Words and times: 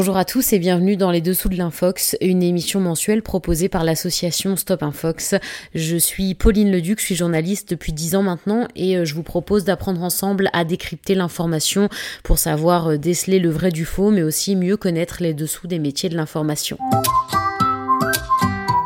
Bonjour 0.00 0.16
à 0.16 0.24
tous 0.24 0.54
et 0.54 0.58
bienvenue 0.58 0.96
dans 0.96 1.10
Les 1.10 1.20
Dessous 1.20 1.50
de 1.50 1.56
l'Infox, 1.56 2.16
une 2.22 2.42
émission 2.42 2.80
mensuelle 2.80 3.20
proposée 3.20 3.68
par 3.68 3.84
l'association 3.84 4.56
Stop 4.56 4.82
Infox. 4.82 5.34
Je 5.74 5.98
suis 5.98 6.34
Pauline 6.34 6.72
Leduc, 6.72 7.00
je 7.00 7.04
suis 7.04 7.14
journaliste 7.14 7.68
depuis 7.68 7.92
10 7.92 8.14
ans 8.14 8.22
maintenant 8.22 8.66
et 8.74 8.96
euh, 8.96 9.04
je 9.04 9.14
vous 9.14 9.22
propose 9.22 9.64
d'apprendre 9.64 10.02
ensemble 10.02 10.48
à 10.54 10.64
décrypter 10.64 11.14
l'information 11.14 11.90
pour 12.24 12.38
savoir 12.38 12.92
euh, 12.92 12.96
déceler 12.96 13.40
le 13.40 13.50
vrai 13.50 13.70
du 13.70 13.84
faux 13.84 14.10
mais 14.10 14.22
aussi 14.22 14.56
mieux 14.56 14.78
connaître 14.78 15.18
les 15.20 15.34
dessous 15.34 15.66
des 15.66 15.78
métiers 15.78 16.08
de 16.08 16.16
l'information. 16.16 16.78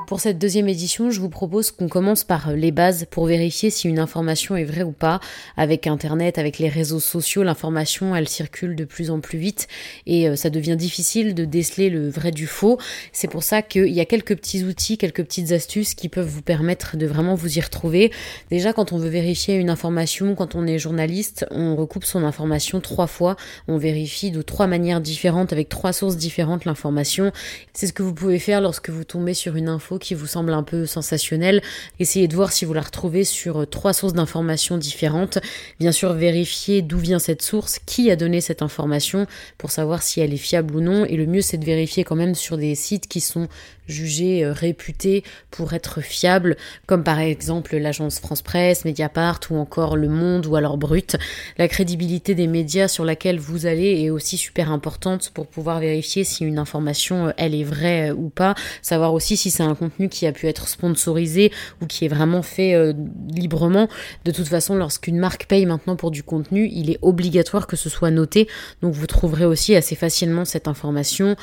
Pour 0.06 0.20
cette 0.20 0.38
deuxième 0.38 0.68
édition, 0.68 1.10
je 1.10 1.18
vous 1.18 1.30
propose 1.30 1.70
qu'on 1.70 1.88
commence 1.88 2.24
par 2.24 2.52
les 2.52 2.72
bases 2.72 3.06
pour 3.10 3.24
vérifier 3.24 3.70
si 3.70 3.88
une 3.88 3.98
information 3.98 4.54
est 4.54 4.64
vraie 4.64 4.82
ou 4.82 4.92
pas. 4.92 5.18
Avec 5.56 5.86
Internet, 5.86 6.36
avec 6.36 6.58
les 6.58 6.68
réseaux 6.68 7.00
sociaux, 7.00 7.42
l'information, 7.42 8.14
elle 8.14 8.28
circule 8.28 8.76
de 8.76 8.84
plus 8.84 9.10
en 9.10 9.20
plus 9.20 9.38
vite 9.38 9.66
et 10.06 10.28
euh, 10.28 10.36
ça 10.36 10.50
devient 10.50 10.76
difficile 10.76 11.34
de 11.34 11.46
déceler 11.46 11.88
le 11.88 12.10
vrai 12.10 12.32
du 12.32 12.46
faux. 12.46 12.78
C'est 13.12 13.28
pour 13.28 13.42
ça 13.42 13.62
qu'il 13.62 13.88
y 13.88 14.00
a 14.00 14.04
quelques 14.04 14.36
petits 14.36 14.62
outils, 14.64 14.98
quelques 14.98 15.24
petites 15.24 15.52
astuces 15.52 15.94
qui 15.94 16.10
peuvent 16.10 16.28
vous 16.28 16.42
permettre 16.42 16.98
de 16.98 17.06
vraiment 17.06 17.34
vous 17.34 17.56
y 17.56 17.62
retrouver. 17.62 18.12
Déjà, 18.50 18.74
quand 18.74 18.92
on 18.92 18.98
veut 18.98 19.08
vérifier 19.08 19.54
une 19.54 19.70
information, 19.70 20.34
quand 20.34 20.54
on 20.54 20.66
est 20.66 20.78
journaliste, 20.78 21.46
on 21.50 21.76
recoupe 21.76 22.04
son 22.04 22.24
information 22.24 22.80
trois 22.80 23.06
fois. 23.06 23.36
On 23.68 23.78
vérifie 23.78 24.30
de 24.30 24.42
trois 24.42 24.66
manières 24.66 25.00
différentes, 25.00 25.54
avec 25.54 25.70
trois 25.70 25.94
sources 25.94 26.18
différentes 26.18 26.66
l'information. 26.66 27.32
C'est 27.72 27.86
ce 27.86 27.94
que 27.94 28.02
vous 28.02 28.12
pouvez 28.14 28.38
faire 28.38 28.60
lorsque 28.60 28.90
vous 28.90 29.04
tombez 29.04 29.32
sur 29.32 29.56
une 29.56 29.70
info 29.70 29.93
qui 29.98 30.14
vous 30.14 30.26
semble 30.26 30.52
un 30.52 30.62
peu 30.62 30.86
sensationnel, 30.86 31.62
essayez 31.98 32.28
de 32.28 32.34
voir 32.34 32.52
si 32.52 32.64
vous 32.64 32.72
la 32.72 32.80
retrouvez 32.80 33.24
sur 33.24 33.62
euh, 33.62 33.66
trois 33.66 33.92
sources 33.92 34.12
d'informations 34.12 34.78
différentes. 34.78 35.38
Bien 35.80 35.92
sûr, 35.92 36.12
vérifiez 36.12 36.82
d'où 36.82 36.98
vient 36.98 37.18
cette 37.18 37.42
source, 37.42 37.78
qui 37.86 38.10
a 38.10 38.16
donné 38.16 38.40
cette 38.40 38.62
information 38.62 39.26
pour 39.58 39.70
savoir 39.70 40.02
si 40.02 40.20
elle 40.20 40.32
est 40.32 40.38
fiable 40.38 40.76
ou 40.76 40.80
non. 40.80 41.04
Et 41.04 41.16
le 41.16 41.26
mieux, 41.26 41.42
c'est 41.42 41.58
de 41.58 41.64
vérifier 41.64 42.04
quand 42.04 42.16
même 42.16 42.34
sur 42.34 42.56
des 42.56 42.74
sites 42.74 43.08
qui 43.08 43.20
sont 43.20 43.48
jugés 43.88 44.44
euh, 44.44 44.52
réputés 44.52 45.24
pour 45.50 45.72
être 45.74 46.00
fiables, 46.00 46.56
comme 46.86 47.04
par 47.04 47.18
exemple 47.18 47.76
l'agence 47.76 48.18
France 48.18 48.42
Presse, 48.42 48.84
Mediapart 48.84 49.40
ou 49.50 49.56
encore 49.56 49.96
Le 49.96 50.08
Monde 50.08 50.46
ou 50.46 50.56
alors 50.56 50.78
Brut. 50.78 51.16
La 51.58 51.68
crédibilité 51.68 52.34
des 52.34 52.46
médias 52.46 52.88
sur 52.88 53.04
laquelle 53.04 53.38
vous 53.38 53.66
allez 53.66 54.02
est 54.02 54.10
aussi 54.10 54.36
super 54.36 54.70
importante 54.70 55.30
pour 55.34 55.46
pouvoir 55.46 55.80
vérifier 55.80 56.24
si 56.24 56.44
une 56.44 56.58
information 56.58 57.28
euh, 57.28 57.30
elle 57.36 57.54
est 57.54 57.64
vraie 57.64 58.10
ou 58.10 58.28
pas, 58.28 58.54
savoir 58.82 59.12
aussi 59.12 59.36
si 59.36 59.50
c'est 59.50 59.62
un 59.62 59.74
contenu 59.84 60.08
qui 60.08 60.26
a 60.26 60.32
pu 60.32 60.46
être 60.46 60.68
sponsorisé 60.68 61.52
ou 61.82 61.86
qui 61.86 62.04
est 62.04 62.08
vraiment 62.08 62.42
fait 62.42 62.74
euh, 62.74 62.92
librement. 63.30 63.88
De 64.24 64.30
toute 64.30 64.48
façon, 64.48 64.74
lorsqu'une 64.74 65.18
marque 65.18 65.46
paye 65.46 65.66
maintenant 65.66 65.96
pour 65.96 66.10
du 66.10 66.22
contenu, 66.22 66.68
il 66.72 66.90
est 66.90 66.98
obligatoire 67.02 67.66
que 67.66 67.76
ce 67.76 67.88
soit 67.88 68.10
noté. 68.10 68.48
Donc 68.82 68.94
vous 68.94 69.06
trouverez 69.06 69.44
aussi 69.44 69.76
assez 69.76 69.94
facilement 69.94 70.44
cette 70.44 70.68
information. 70.68 71.36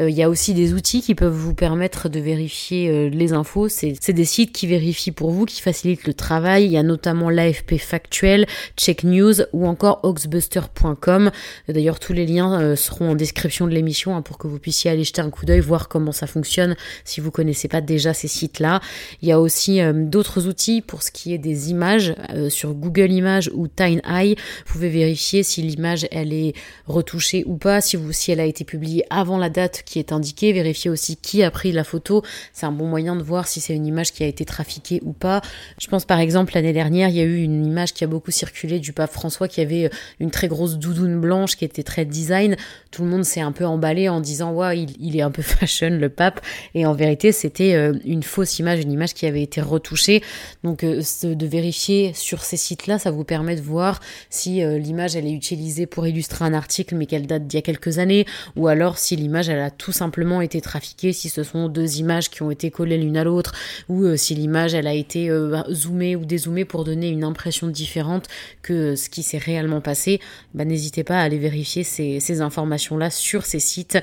Euh, 0.00 0.10
il 0.10 0.16
y 0.16 0.22
a 0.22 0.28
aussi 0.28 0.52
des 0.52 0.74
outils 0.74 1.00
qui 1.00 1.14
peuvent 1.14 1.32
vous 1.32 1.54
permettre 1.54 2.08
de 2.08 2.20
vérifier 2.20 2.90
euh, 2.90 3.08
les 3.08 3.32
infos. 3.32 3.68
C'est 3.68 4.12
des 4.12 4.24
sites 4.24 4.52
qui 4.52 4.66
vérifient 4.66 5.12
pour 5.12 5.30
vous, 5.30 5.46
qui 5.46 5.62
facilitent 5.62 6.06
le 6.06 6.14
travail. 6.14 6.66
Il 6.66 6.72
y 6.72 6.76
a 6.76 6.82
notamment 6.82 7.30
l'AFP 7.30 7.78
Factuel, 7.78 8.46
Check 8.76 9.04
News 9.04 9.34
ou 9.52 9.66
encore 9.66 10.00
oxbuster.com. 10.02 11.30
D'ailleurs, 11.68 11.98
tous 11.98 12.12
les 12.12 12.26
liens 12.26 12.76
seront 12.76 13.10
en 13.10 13.14
description 13.14 13.66
de 13.66 13.72
l'émission 13.72 14.16
hein, 14.16 14.22
pour 14.22 14.38
que 14.38 14.46
vous 14.46 14.58
puissiez 14.58 14.90
aller 14.90 15.04
jeter 15.04 15.22
un 15.22 15.30
coup 15.30 15.46
d'œil, 15.46 15.60
voir 15.60 15.88
comment 15.88 16.12
ça 16.12 16.26
fonctionne 16.26 16.76
si 17.04 17.20
vous 17.20 17.30
connaissez 17.30 17.68
pas 17.68 17.80
déjà 17.86 18.12
ces 18.12 18.28
sites-là. 18.28 18.80
Il 19.22 19.28
y 19.28 19.32
a 19.32 19.40
aussi 19.40 19.80
euh, 19.80 19.92
d'autres 19.94 20.46
outils 20.46 20.82
pour 20.82 21.02
ce 21.02 21.10
qui 21.10 21.32
est 21.32 21.38
des 21.38 21.70
images 21.70 22.14
euh, 22.34 22.50
sur 22.50 22.74
Google 22.74 23.10
Images 23.12 23.50
ou 23.54 23.68
TimeEye. 23.68 24.36
Vous 24.66 24.72
pouvez 24.72 24.90
vérifier 24.90 25.42
si 25.42 25.62
l'image 25.62 26.06
elle 26.10 26.32
est 26.32 26.54
retouchée 26.86 27.44
ou 27.46 27.56
pas, 27.56 27.80
si, 27.80 27.96
vous, 27.96 28.12
si 28.12 28.32
elle 28.32 28.40
a 28.40 28.44
été 28.44 28.64
publiée 28.64 29.04
avant 29.10 29.38
la 29.38 29.48
date 29.48 29.82
qui 29.86 29.98
est 29.98 30.12
indiquée. 30.12 30.52
Vérifier 30.52 30.90
aussi 30.90 31.16
qui 31.16 31.42
a 31.42 31.50
pris 31.50 31.72
la 31.72 31.84
photo. 31.84 32.22
C'est 32.52 32.66
un 32.66 32.72
bon 32.72 32.86
moyen 32.86 33.16
de 33.16 33.22
voir 33.22 33.46
si 33.46 33.60
c'est 33.60 33.74
une 33.74 33.86
image 33.86 34.12
qui 34.12 34.22
a 34.24 34.26
été 34.26 34.44
trafiquée 34.44 35.00
ou 35.04 35.12
pas. 35.12 35.40
Je 35.80 35.86
pense 35.88 36.04
par 36.04 36.20
exemple 36.20 36.52
l'année 36.54 36.72
dernière, 36.72 37.08
il 37.08 37.16
y 37.16 37.20
a 37.20 37.24
eu 37.24 37.42
une 37.42 37.64
image 37.64 37.94
qui 37.94 38.04
a 38.04 38.06
beaucoup 38.06 38.30
circulé 38.30 38.80
du 38.80 38.92
pape 38.92 39.12
François 39.12 39.48
qui 39.48 39.60
avait 39.60 39.86
euh, 39.86 39.90
une 40.20 40.30
très 40.30 40.48
grosse 40.48 40.76
doudoune 40.76 41.20
blanche 41.20 41.56
qui 41.56 41.64
était 41.64 41.82
très 41.82 42.04
design. 42.04 42.56
Tout 42.90 43.02
le 43.02 43.08
monde 43.08 43.24
s'est 43.24 43.40
un 43.40 43.52
peu 43.52 43.64
emballé 43.64 44.08
en 44.08 44.20
disant 44.20 44.70
il, 44.70 44.90
il 45.00 45.16
est 45.16 45.22
un 45.22 45.30
peu 45.30 45.42
fashion 45.46 45.90
le 45.90 46.08
pape 46.08 46.40
et 46.74 46.86
en 46.86 46.92
vérité 46.92 47.32
c'était 47.32 47.75
une 48.04 48.22
fausse 48.22 48.58
image, 48.58 48.80
une 48.80 48.92
image 48.92 49.14
qui 49.14 49.26
avait 49.26 49.42
été 49.42 49.60
retouchée. 49.60 50.22
Donc 50.64 50.84
euh, 50.84 51.02
de 51.22 51.46
vérifier 51.46 52.12
sur 52.14 52.42
ces 52.42 52.56
sites-là, 52.56 52.98
ça 52.98 53.10
vous 53.10 53.24
permet 53.24 53.56
de 53.56 53.60
voir 53.60 54.00
si 54.30 54.62
euh, 54.62 54.78
l'image 54.78 55.16
elle 55.16 55.26
est 55.26 55.32
utilisée 55.32 55.86
pour 55.86 56.06
illustrer 56.06 56.44
un 56.44 56.54
article 56.54 56.94
mais 56.94 57.06
qu'elle 57.06 57.26
date 57.26 57.46
d'il 57.46 57.56
y 57.56 57.58
a 57.58 57.62
quelques 57.62 57.98
années, 57.98 58.26
ou 58.56 58.68
alors 58.68 58.98
si 58.98 59.16
l'image 59.16 59.48
elle 59.48 59.60
a 59.60 59.70
tout 59.70 59.92
simplement 59.92 60.40
été 60.40 60.60
trafiquée, 60.60 61.12
si 61.12 61.28
ce 61.28 61.42
sont 61.42 61.68
deux 61.68 61.98
images 61.98 62.30
qui 62.30 62.42
ont 62.42 62.50
été 62.50 62.70
collées 62.70 62.98
l'une 62.98 63.16
à 63.16 63.24
l'autre, 63.24 63.54
ou 63.88 64.04
euh, 64.04 64.16
si 64.16 64.34
l'image 64.34 64.74
elle 64.74 64.86
a 64.86 64.94
été 64.94 65.30
zoomée 65.70 66.16
ou 66.16 66.24
dézoomée 66.24 66.64
pour 66.64 66.84
donner 66.84 67.08
une 67.08 67.24
impression 67.24 67.68
différente 67.68 68.26
que 68.62 68.96
ce 68.96 69.08
qui 69.08 69.22
s'est 69.22 69.38
réellement 69.38 69.80
passé. 69.80 70.20
Bah, 70.54 70.64
n'hésitez 70.64 71.04
pas 71.04 71.20
à 71.20 71.22
aller 71.22 71.38
vérifier 71.38 71.84
ces, 71.84 72.20
ces 72.20 72.40
informations-là 72.40 73.10
sur 73.10 73.44
ces 73.44 73.60
sites. 73.60 73.98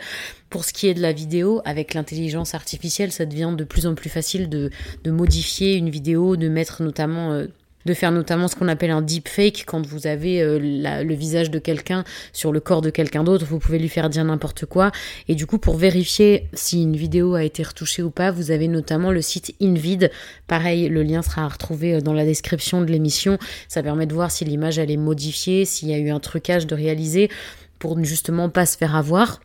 Pour 0.54 0.66
ce 0.66 0.72
qui 0.72 0.88
est 0.88 0.94
de 0.94 1.02
la 1.02 1.14
vidéo, 1.14 1.64
avec 1.66 1.96
l'intelligence 1.96 2.54
artificielle, 2.54 3.12
ça 3.12 3.26
devient 3.26 3.56
de 3.58 3.64
plus 3.64 3.88
en 3.88 3.96
plus 3.96 4.12
facile 4.12 4.50
de, 4.50 4.70
modifier 5.04 5.74
une 5.74 5.90
vidéo, 5.90 6.36
de 6.36 6.48
mettre 6.48 6.84
notamment 6.84 7.32
euh, 7.32 7.48
de 7.88 7.94
faire 7.96 8.12
notamment 8.12 8.48
ce 8.48 8.56
qu'on 8.56 8.68
appelle 8.68 8.92
un 8.92 9.02
deepfake 9.02 9.64
quand 9.66 9.84
vous 9.84 10.06
avez 10.06 10.44
euh, 10.44 10.60
le 10.60 11.14
visage 11.16 11.50
de 11.50 11.58
quelqu'un 11.58 12.04
sur 12.34 12.52
le 12.52 12.60
corps 12.60 12.82
de 12.82 12.92
quelqu'un 12.92 13.24
d'autre, 13.24 13.48
vous 13.48 13.58
pouvez 13.58 13.80
lui 13.80 13.90
faire 13.90 14.12
dire 14.12 14.24
n'importe 14.26 14.68
quoi. 14.68 14.92
Et 15.28 15.34
du 15.34 15.48
coup, 15.48 15.58
pour 15.58 15.76
vérifier 15.76 16.48
si 16.54 16.84
une 16.84 16.98
vidéo 16.98 17.34
a 17.34 17.44
été 17.44 17.64
retouchée 17.64 18.04
ou 18.04 18.12
pas, 18.12 18.30
vous 18.30 18.52
avez 18.52 18.68
notamment 18.68 19.10
le 19.10 19.24
site 19.24 19.56
Invid. 19.60 20.12
Pareil, 20.46 20.88
le 20.88 21.02
lien 21.02 21.24
sera 21.24 21.48
retrouvé 21.48 21.96
euh, 21.96 22.02
dans 22.02 22.14
la 22.14 22.26
description 22.26 22.82
de 22.82 22.92
l'émission. 22.92 23.40
Ça 23.68 23.82
permet 23.82 24.06
de 24.06 24.14
voir 24.14 24.30
si 24.30 24.46
l'image 24.46 24.78
elle 24.78 24.92
est 24.92 24.98
modifiée, 24.98 25.66
s'il 25.66 25.90
y 25.90 25.96
a 25.96 25.98
eu 25.98 26.12
un 26.12 26.20
trucage 26.20 26.68
de 26.68 26.76
réaliser 26.76 27.32
pour 27.80 27.98
justement 28.04 28.50
pas 28.50 28.68
se 28.68 28.78
faire 28.78 28.96
avoir. 28.96 29.40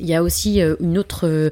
Il 0.00 0.06
y 0.06 0.14
a 0.14 0.22
aussi 0.22 0.60
euh, 0.60 0.76
euh, 1.22 1.50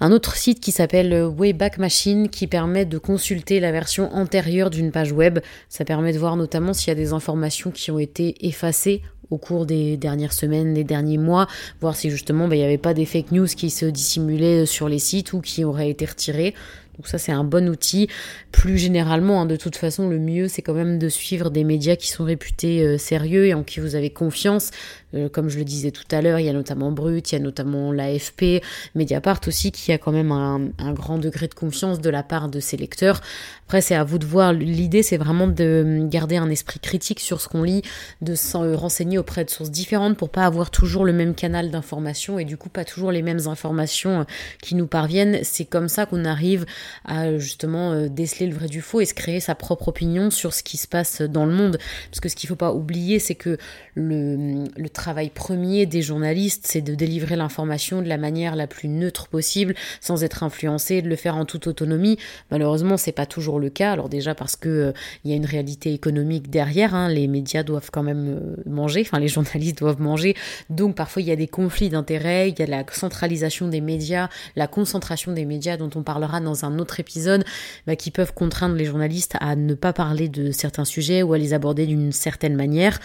un 0.00 0.12
autre 0.12 0.36
site 0.36 0.60
qui 0.60 0.72
s'appelle 0.72 1.12
euh, 1.12 1.28
Wayback 1.28 1.78
Machine 1.78 2.28
qui 2.28 2.46
permet 2.46 2.84
de 2.84 2.98
consulter 2.98 3.60
la 3.60 3.72
version 3.72 4.12
antérieure 4.14 4.70
d'une 4.70 4.90
page 4.90 5.12
web. 5.12 5.38
Ça 5.68 5.84
permet 5.84 6.12
de 6.12 6.18
voir 6.18 6.36
notamment 6.36 6.72
s'il 6.72 6.88
y 6.88 6.92
a 6.92 6.94
des 6.94 7.12
informations 7.12 7.70
qui 7.70 7.90
ont 7.90 7.98
été 7.98 8.46
effacées 8.46 9.02
au 9.30 9.38
cours 9.38 9.66
des 9.66 9.96
dernières 9.96 10.32
semaines, 10.32 10.72
des 10.72 10.84
derniers 10.84 11.18
mois, 11.18 11.48
voir 11.80 11.96
si 11.96 12.10
justement 12.10 12.46
bah, 12.46 12.54
il 12.54 12.58
n'y 12.58 12.64
avait 12.64 12.78
pas 12.78 12.94
des 12.94 13.04
fake 13.04 13.32
news 13.32 13.46
qui 13.46 13.70
se 13.70 13.86
dissimulaient 13.86 14.66
sur 14.66 14.88
les 14.88 15.00
sites 15.00 15.32
ou 15.32 15.40
qui 15.40 15.64
auraient 15.64 15.90
été 15.90 16.04
retirés. 16.04 16.54
Donc 16.96 17.08
ça 17.08 17.18
c'est 17.18 17.32
un 17.32 17.44
bon 17.44 17.68
outil. 17.68 18.08
Plus 18.52 18.78
généralement, 18.78 19.42
hein, 19.42 19.46
de 19.46 19.56
toute 19.56 19.76
façon, 19.76 20.08
le 20.08 20.18
mieux 20.18 20.48
c'est 20.48 20.62
quand 20.62 20.74
même 20.74 20.98
de 20.98 21.08
suivre 21.08 21.50
des 21.50 21.64
médias 21.64 21.96
qui 21.96 22.08
sont 22.08 22.24
réputés 22.24 22.96
sérieux 22.98 23.46
et 23.46 23.54
en 23.54 23.64
qui 23.64 23.80
vous 23.80 23.96
avez 23.96 24.10
confiance. 24.10 24.70
Euh, 25.14 25.28
comme 25.28 25.48
je 25.48 25.58
le 25.58 25.64
disais 25.64 25.90
tout 25.90 26.04
à 26.10 26.20
l'heure, 26.20 26.38
il 26.40 26.46
y 26.46 26.48
a 26.48 26.52
notamment 26.52 26.90
Brut, 26.90 27.30
il 27.30 27.34
y 27.36 27.38
a 27.38 27.40
notamment 27.40 27.92
l'AFP, 27.92 28.62
Mediapart 28.94 29.40
aussi, 29.46 29.70
qui 29.70 29.92
a 29.92 29.98
quand 29.98 30.12
même 30.12 30.32
un, 30.32 30.92
grand 30.92 31.18
degré 31.18 31.46
de 31.46 31.54
confiance 31.54 32.00
de 32.00 32.10
la 32.10 32.22
part 32.22 32.48
de 32.48 32.58
ses 32.60 32.76
lecteurs. 32.76 33.20
Après, 33.66 33.80
c'est 33.80 33.94
à 33.94 34.04
vous 34.04 34.18
de 34.18 34.26
voir. 34.26 34.52
L'idée, 34.52 35.02
c'est 35.02 35.16
vraiment 35.16 35.46
de 35.46 36.06
garder 36.08 36.36
un 36.36 36.50
esprit 36.50 36.80
critique 36.80 37.20
sur 37.20 37.40
ce 37.40 37.48
qu'on 37.48 37.62
lit, 37.62 37.82
de 38.20 38.34
euh, 38.56 38.76
renseigner 38.76 39.18
auprès 39.18 39.44
de 39.44 39.50
sources 39.50 39.70
différentes 39.70 40.16
pour 40.16 40.30
pas 40.30 40.44
avoir 40.44 40.70
toujours 40.70 41.04
le 41.04 41.12
même 41.12 41.34
canal 41.34 41.70
d'information 41.70 42.38
et 42.38 42.44
du 42.44 42.56
coup 42.56 42.68
pas 42.68 42.84
toujours 42.84 43.12
les 43.12 43.22
mêmes 43.22 43.46
informations 43.46 44.20
euh, 44.20 44.24
qui 44.62 44.74
nous 44.74 44.86
parviennent. 44.86 45.40
C'est 45.42 45.64
comme 45.64 45.88
ça 45.88 46.06
qu'on 46.06 46.24
arrive 46.24 46.66
à 47.04 47.38
justement 47.38 48.06
déceler 48.08 48.46
le 48.46 48.54
vrai 48.54 48.66
du 48.66 48.80
faux 48.80 49.00
et 49.00 49.04
se 49.04 49.14
créer 49.14 49.40
sa 49.40 49.54
propre 49.54 49.88
opinion 49.88 50.30
sur 50.30 50.54
ce 50.54 50.62
qui 50.62 50.76
se 50.76 50.88
passe 50.88 51.22
dans 51.22 51.46
le 51.46 51.52
monde. 51.52 51.78
Parce 52.10 52.20
que 52.20 52.28
ce 52.28 52.36
qu'il 52.36 52.48
faut 52.48 52.56
pas 52.56 52.72
oublier, 52.72 53.18
c'est 53.18 53.34
que 53.34 53.58
le, 53.94 54.64
le 54.76 54.88
travail 54.96 55.30
premier 55.30 55.86
des 55.86 56.02
journalistes, 56.02 56.66
c'est 56.66 56.80
de 56.80 56.94
délivrer 56.94 57.36
l'information 57.36 58.02
de 58.02 58.08
la 58.08 58.16
manière 58.16 58.56
la 58.56 58.66
plus 58.66 58.88
neutre 58.88 59.28
possible, 59.28 59.74
sans 60.00 60.24
être 60.24 60.42
influencé, 60.42 61.02
de 61.02 61.08
le 61.08 61.16
faire 61.16 61.36
en 61.36 61.44
toute 61.44 61.66
autonomie. 61.66 62.18
Malheureusement, 62.50 62.96
c'est 62.96 63.12
pas 63.12 63.26
toujours 63.26 63.60
le 63.60 63.70
cas. 63.70 63.92
Alors 63.92 64.08
déjà 64.08 64.34
parce 64.34 64.56
que 64.56 64.68
euh, 64.68 64.92
il 65.24 65.30
y 65.30 65.34
a 65.34 65.36
une 65.36 65.46
réalité 65.46 65.92
économique 65.92 66.50
derrière. 66.50 66.94
Hein. 66.94 67.08
Les 67.08 67.28
médias 67.28 67.62
doivent 67.62 67.90
quand 67.92 68.02
même 68.02 68.28
euh, 68.28 68.62
manger, 68.68 69.02
enfin 69.02 69.18
les 69.18 69.28
journalistes 69.36 69.78
doivent 69.78 70.00
manger. 70.00 70.34
Donc 70.70 70.96
parfois 70.96 71.22
il 71.22 71.28
y 71.28 71.32
a 71.32 71.36
des 71.36 71.48
conflits 71.48 71.90
d'intérêts, 71.90 72.48
il 72.48 72.58
y 72.58 72.62
a 72.62 72.66
la 72.66 72.84
centralisation 72.90 73.68
des 73.68 73.80
médias, 73.80 74.28
la 74.56 74.66
concentration 74.66 75.32
des 75.32 75.44
médias 75.44 75.76
dont 75.76 75.90
on 75.94 76.02
parlera 76.02 76.40
dans 76.40 76.64
un 76.64 76.78
autre 76.78 77.00
épisode, 77.00 77.44
bah, 77.86 77.96
qui 77.96 78.10
peuvent 78.10 78.32
contraindre 78.32 78.74
les 78.74 78.86
journalistes 78.86 79.36
à 79.40 79.56
ne 79.56 79.74
pas 79.74 79.92
parler 79.92 80.28
de 80.28 80.50
certains 80.50 80.84
sujets 80.84 81.22
ou 81.22 81.34
à 81.34 81.38
les 81.38 81.52
aborder 81.52 81.86
d'une 81.86 82.12
certaine 82.12 82.56
manière. 82.56 82.98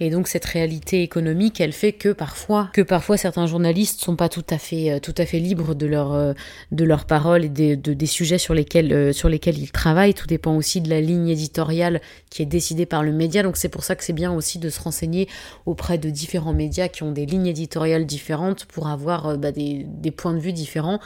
Et 0.00 0.10
donc 0.10 0.28
cette 0.28 0.44
réalité 0.44 1.02
économique, 1.02 1.37
elle 1.58 1.72
fait 1.72 1.92
que 1.92 2.10
parfois, 2.10 2.70
que 2.72 2.82
parfois 2.82 3.16
certains 3.16 3.46
journalistes 3.46 4.00
sont 4.00 4.16
pas 4.16 4.28
tout 4.28 4.44
à 4.50 4.58
fait, 4.58 4.90
euh, 4.90 4.98
tout 5.00 5.14
à 5.16 5.26
fait 5.26 5.38
libres 5.38 5.74
de 5.74 5.86
leur, 5.86 6.12
euh, 6.12 6.32
de 6.72 6.84
leurs 6.84 7.04
paroles 7.04 7.44
et 7.44 7.48
des, 7.48 7.76
de, 7.76 7.92
des 7.92 8.06
sujets 8.06 8.38
sur 8.38 8.54
lesquels, 8.54 8.92
euh, 8.92 9.12
sur 9.12 9.28
lesquels 9.28 9.58
ils 9.58 9.70
travaillent. 9.70 10.14
Tout 10.14 10.26
dépend 10.26 10.54
aussi 10.56 10.80
de 10.80 10.90
la 10.90 11.00
ligne 11.00 11.28
éditoriale 11.28 12.00
qui 12.30 12.42
est 12.42 12.46
décidée 12.46 12.86
par 12.86 13.02
le 13.02 13.12
média. 13.12 13.42
Donc 13.42 13.56
c'est 13.56 13.68
pour 13.68 13.84
ça 13.84 13.96
que 13.96 14.04
c'est 14.04 14.12
bien 14.12 14.32
aussi 14.32 14.58
de 14.58 14.70
se 14.70 14.80
renseigner 14.80 15.28
auprès 15.66 15.98
de 15.98 16.10
différents 16.10 16.54
médias 16.54 16.88
qui 16.88 17.02
ont 17.02 17.12
des 17.12 17.26
lignes 17.26 17.46
éditoriales 17.46 18.06
différentes 18.06 18.64
pour 18.64 18.88
avoir 18.88 19.38
bah, 19.38 19.52
des 19.52 20.10
points 20.10 20.34
de 20.34 20.40
vue 20.40 20.52
différents 20.52 21.00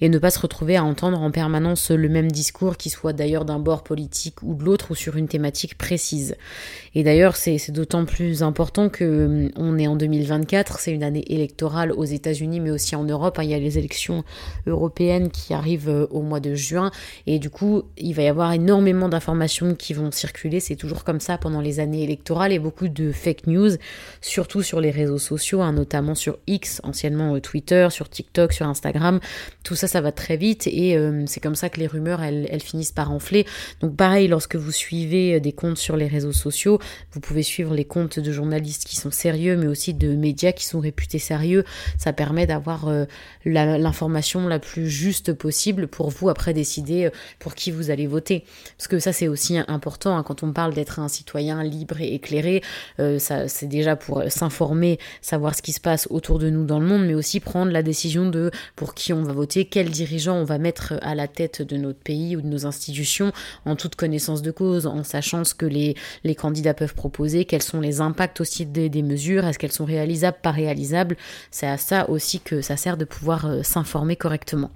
et 0.00 0.08
ne 0.08 0.18
pas 0.18 0.30
se 0.30 0.38
retrouver 0.38 0.76
à 0.76 0.84
entendre 0.84 1.20
en 1.20 1.30
permanence 1.30 1.90
le 1.90 2.08
même 2.08 2.30
discours 2.30 2.76
qui 2.76 2.90
soit 2.90 3.12
d'ailleurs 3.12 3.44
d'un 3.44 3.58
bord 3.58 3.82
politique 3.82 4.42
ou 4.42 4.54
de 4.54 4.64
l'autre 4.64 4.90
ou 4.90 4.94
sur 4.94 5.16
une 5.16 5.28
thématique 5.28 5.78
précise. 5.78 6.36
Et 6.94 7.02
d'ailleurs, 7.02 7.36
c'est 7.36 7.70
d'autant 7.70 8.04
plus 8.04 8.42
important 8.42 8.88
que 8.88 9.26
hum, 9.26 9.50
on 9.56 9.78
est 9.78 9.86
en 9.86 9.96
2024, 9.96 10.78
c'est 10.78 10.92
une 10.92 11.02
année 11.02 11.24
électorale 11.28 11.92
aux 11.92 12.04
États-Unis 12.04 12.60
mais 12.60 12.70
aussi 12.70 12.96
en 12.96 13.04
Europe. 13.04 13.38
Il 13.42 13.50
y 13.50 13.54
a 13.54 13.58
les 13.58 13.78
élections 13.78 14.24
européennes 14.66 15.30
qui 15.30 15.54
arrivent 15.54 15.88
euh, 15.88 16.06
au 16.10 16.22
mois 16.22 16.40
de 16.40 16.54
juin 16.54 16.90
et 17.26 17.38
du 17.38 17.50
coup, 17.50 17.82
il 17.98 18.14
va 18.14 18.22
y 18.22 18.28
avoir 18.28 18.52
énormément 18.52 19.08
d'informations 19.08 19.74
qui 19.74 19.94
vont 19.94 20.10
circuler. 20.10 20.60
C'est 20.60 20.76
toujours 20.76 21.04
comme 21.04 21.20
ça 21.20 21.38
pendant 21.38 21.60
les 21.60 21.80
années 21.80 22.02
électorales 22.02 22.52
et 22.52 22.58
beaucoup 22.58 22.88
de 22.88 23.12
fake 23.12 23.46
news, 23.46 23.70
surtout 24.20 24.62
sur 24.62 24.80
les 24.80 24.90
réseaux 24.90 25.18
sociaux, 25.18 25.62
hein, 25.62 25.72
notamment 25.72 26.14
sur 26.14 26.38
X, 26.46 26.80
anciennement 26.84 27.34
euh, 27.34 27.40
Twitter, 27.40 27.88
sur 27.90 28.08
TikTok, 28.08 28.52
sur 28.52 28.66
Instagram. 28.66 29.20
Tout 29.62 29.74
ça 29.74 29.85
ça, 29.86 30.00
va 30.00 30.12
très 30.12 30.36
vite 30.36 30.66
et 30.66 30.96
euh, 30.96 31.24
c'est 31.26 31.40
comme 31.40 31.54
ça 31.54 31.68
que 31.68 31.80
les 31.80 31.86
rumeurs, 31.86 32.22
elles, 32.22 32.46
elles, 32.50 32.62
finissent 32.62 32.92
par 32.92 33.10
enfler. 33.10 33.46
Donc 33.80 33.96
pareil, 33.96 34.28
lorsque 34.28 34.56
vous 34.56 34.72
suivez 34.72 35.34
euh, 35.34 35.40
des 35.40 35.52
comptes 35.52 35.78
sur 35.78 35.96
les 35.96 36.06
réseaux 36.06 36.32
sociaux, 36.32 36.78
vous 37.12 37.20
pouvez 37.20 37.42
suivre 37.42 37.74
les 37.74 37.84
comptes 37.84 38.18
de 38.18 38.32
journalistes 38.32 38.84
qui 38.84 38.96
sont 38.96 39.10
sérieux, 39.10 39.56
mais 39.56 39.66
aussi 39.66 39.94
de 39.94 40.14
médias 40.14 40.52
qui 40.52 40.66
sont 40.66 40.80
réputés 40.80 41.18
sérieux. 41.18 41.64
Ça 41.98 42.12
permet 42.12 42.46
d'avoir 42.46 42.88
euh, 42.88 43.04
l'information 43.44 44.46
la, 44.48 44.58
plus 44.58 44.88
juste 44.88 45.32
possible 45.32 45.86
pour 45.86 46.10
vous 46.10 46.28
après 46.28 46.54
décider 46.54 47.10
pour 47.38 47.54
qui 47.54 47.70
vous 47.70 47.90
allez 47.90 48.06
voter. 48.06 48.44
Parce 48.78 48.88
que 48.88 48.98
ça, 48.98 49.12
c'est 49.12 49.28
aussi 49.28 49.58
important 49.68 50.16
hein, 50.16 50.22
quand 50.22 50.42
on 50.42 50.52
parle 50.52 50.74
d'être 50.74 50.98
un 50.98 51.08
citoyen 51.08 51.62
libre 51.62 52.00
et 52.00 52.14
éclairé. 52.14 52.62
ça, 53.18 53.48
c'est 53.48 53.66
déjà 53.66 53.96
pour 53.96 54.22
s'informer, 54.28 54.98
savoir 55.20 55.54
ce 55.54 55.62
qui 55.62 55.72
se 55.72 55.80
passe 55.80 56.06
autour 56.10 56.38
de 56.38 56.50
nous 56.50 56.64
dans 56.64 56.80
le 56.80 56.86
monde, 56.86 57.06
mais 57.06 57.14
aussi 57.14 57.40
prendre 57.40 57.70
la 57.70 57.82
décision 57.82 58.28
de 58.28 58.50
pour 58.74 58.94
qui 58.94 59.12
on 59.12 59.22
va 59.22 59.32
voter, 59.32 59.66
quels 59.76 59.90
dirigeants 59.90 60.36
on 60.36 60.44
va 60.44 60.56
mettre 60.56 60.94
à 61.02 61.14
la 61.14 61.28
tête 61.28 61.60
de 61.60 61.76
notre 61.76 61.98
pays 61.98 62.34
ou 62.34 62.40
de 62.40 62.46
nos 62.46 62.64
institutions 62.64 63.30
en 63.66 63.76
toute 63.76 63.94
connaissance 63.94 64.40
de 64.40 64.50
cause, 64.50 64.86
en 64.86 65.04
sachant 65.04 65.44
ce 65.44 65.52
que 65.52 65.66
les, 65.66 65.94
les 66.24 66.34
candidats 66.34 66.72
peuvent 66.72 66.94
proposer, 66.94 67.44
quels 67.44 67.60
sont 67.60 67.82
les 67.82 68.00
impacts 68.00 68.40
aussi 68.40 68.64
des, 68.64 68.88
des 68.88 69.02
mesures, 69.02 69.44
est-ce 69.44 69.58
qu'elles 69.58 69.72
sont 69.72 69.84
réalisables, 69.84 70.38
pas 70.40 70.50
réalisables. 70.50 71.18
C'est 71.50 71.66
à 71.66 71.76
ça 71.76 72.08
aussi 72.08 72.40
que 72.40 72.62
ça 72.62 72.78
sert 72.78 72.96
de 72.96 73.04
pouvoir 73.04 73.44
euh, 73.44 73.62
s'informer 73.62 74.16
correctement. 74.16 74.70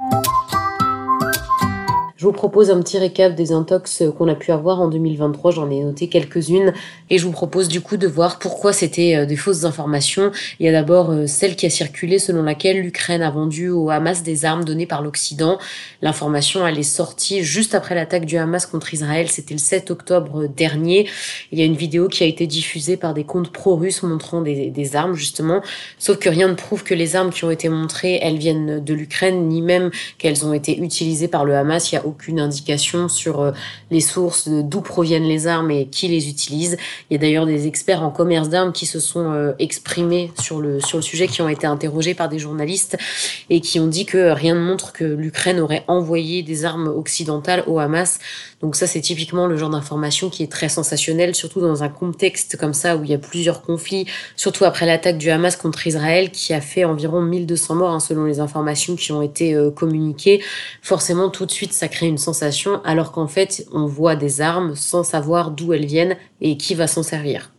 Je 2.21 2.27
vous 2.27 2.33
propose 2.33 2.71
un 2.71 2.79
petit 2.83 2.99
récap 2.99 3.35
des 3.35 3.51
intox 3.51 4.03
qu'on 4.19 4.29
a 4.29 4.35
pu 4.35 4.53
avoir 4.53 4.79
en 4.83 4.89
2023, 4.89 5.53
j'en 5.53 5.71
ai 5.71 5.83
noté 5.83 6.09
quelques-unes, 6.09 6.75
et 7.09 7.17
je 7.17 7.25
vous 7.25 7.33
propose 7.33 7.67
du 7.67 7.81
coup 7.81 7.97
de 7.97 8.07
voir 8.07 8.39
pourquoi 8.39 8.75
c'était 8.75 9.17
euh, 9.17 9.25
des 9.25 9.37
fausses 9.37 9.65
informations. 9.65 10.31
Il 10.59 10.67
y 10.67 10.69
a 10.69 10.73
d'abord 10.73 11.13
euh, 11.13 11.27
celle 11.27 11.57
qui 11.57 11.65
a 11.65 11.71
circulé 11.71 12.19
selon 12.19 12.43
laquelle 12.43 12.83
l'Ukraine 12.83 13.23
a 13.23 13.31
vendu 13.31 13.71
au 13.71 13.89
Hamas 13.89 14.23
des 14.23 14.45
armes 14.45 14.67
données 14.67 14.85
par 14.85 15.01
l'Occident. 15.01 15.59
L'information, 16.03 16.67
elle 16.67 16.79
est 16.79 16.83
sortie 16.83 17.43
juste 17.43 17.75
après 17.75 17.95
l'attaque 17.95 18.27
du 18.27 18.37
Hamas 18.37 18.67
contre 18.67 18.93
Israël, 18.93 19.31
c'était 19.31 19.55
le 19.55 19.59
7 19.59 19.91
octobre 19.91 20.47
dernier. 20.47 21.09
Il 21.53 21.59
y 21.59 21.63
a 21.63 21.65
une 21.65 21.75
vidéo 21.75 22.09
qui 22.09 22.23
a 22.23 22.27
été 22.27 22.47
diffusée 22.47 22.99
par 22.99 23.15
des 23.15 23.25
comptes 23.25 23.51
pro-russes 23.51 24.03
montrant 24.03 24.43
des, 24.43 24.91
armes 24.95 25.15
justement, 25.15 25.63
sauf 25.99 26.19
que 26.19 26.29
rien 26.29 26.49
ne 26.49 26.55
prouve 26.55 26.85
que 26.85 26.93
les 26.93 27.17
armes 27.17 27.31
qui 27.31 27.47
ont 27.47 27.51
été 27.51 27.71
montrées, 27.71 28.19
elles 28.21 28.37
viennent 28.37 28.85
de 28.85 28.93
l'Ukraine, 28.93 29.49
ni 29.49 29.63
même 29.63 29.91
qu'elles 30.19 30.45
ont 30.45 30.53
été 30.53 30.79
utilisées 30.79 31.29
par 31.29 31.47
le 31.47 31.57
Hamas. 31.57 31.91
Il 31.91 31.95
y 31.95 31.99
a 31.99 32.10
aucune 32.11 32.39
indication 32.39 33.09
sur 33.09 33.41
euh, 33.41 33.53
les 33.91 34.01
sources 34.01 34.49
d'où 34.49 34.81
proviennent 34.81 35.25
les 35.25 35.47
armes 35.47 35.71
et 35.71 35.87
qui 35.87 36.09
les 36.09 36.29
utilise. 36.29 36.77
Il 37.09 37.15
y 37.15 37.17
a 37.17 37.19
d'ailleurs 37.19 37.47
des 37.47 37.67
experts 37.67 38.03
en 38.03 38.11
commerce 38.11 38.49
d'armes 38.49 38.73
qui 38.73 38.87
se 38.87 39.01
sont 39.01 39.33
euh, 39.33 39.53
exprimés 39.59 40.33
sur 40.41 40.61
le, 40.61 40.81
sur 40.81 40.99
le 40.99 41.03
sujet, 41.03 41.27
qui 41.27 41.43
ont 41.43 41.49
été 41.49 41.67
interrogés 41.67 42.15
par 42.15 42.29
des 42.29 42.39
journalistes 42.39 42.99
et 43.49 43.61
qui 43.61 43.81
ont 43.81 43.87
dit 43.87 44.05
que 44.05 44.31
rien 44.31 44.55
ne 44.55 44.61
montre 44.61 44.93
que 44.93 45.05
l'Ukraine 45.05 45.61
aurait 45.61 45.85
envoyé 45.89 46.43
des 46.43 46.65
armes 46.65 46.89
occidentales 46.89 47.65
au 47.67 47.79
Hamas. 47.79 48.19
Donc 48.61 48.77
ça, 48.77 48.87
c'est 48.87 49.01
typiquement 49.01 49.47
le 49.47 49.57
genre 49.57 49.71
d'information 49.71 50.29
qui 50.29 50.43
est 50.43 50.53
très 50.53 50.69
sensationnel, 50.69 51.35
surtout 51.35 51.61
dans 51.61 51.83
un 51.83 51.89
contexte 51.89 52.57
comme 52.57 52.75
ça 52.75 52.97
où 52.97 53.05
il 53.05 53.11
y 53.11 53.15
a 53.15 53.19
plusieurs 53.19 53.63
conflits, 53.63 54.07
surtout 54.37 54.65
après 54.65 54.85
l'attaque 54.85 55.17
du 55.17 55.31
Hamas 55.31 55.57
contre 55.57 55.87
Israël 55.87 56.31
qui 56.31 56.53
a 56.53 56.61
fait 56.61 56.85
environ 56.85 57.23
1200 57.23 57.75
morts 57.77 57.91
hein, 57.91 58.01
selon 58.01 58.25
les 58.25 58.41
informations 58.41 58.97
qui 58.97 59.13
ont 59.13 59.23
été 59.23 59.55
euh, 59.55 59.71
communiquées. 59.71 60.43
Forcément, 60.83 61.31
tout 61.31 61.47
de 61.47 61.51
suite, 61.51 61.73
ça 61.73 61.89
crée 61.89 62.00
une 62.07 62.19
sensation, 62.19 62.83
alors 62.85 63.13
qu'en 63.13 63.29
fait, 63.29 63.67
on 63.73 63.87
voit 63.87 64.17
des 64.17 64.41
armes 64.41 64.75
sans 64.75 65.03
savoir 65.03 65.51
d'où 65.51 65.73
elles 65.73 65.87
viennent 65.87 66.17
et 66.41 66.57
qui 66.57 66.75
va 66.75 66.87
s'en 66.87 67.03
servir. 67.03 67.51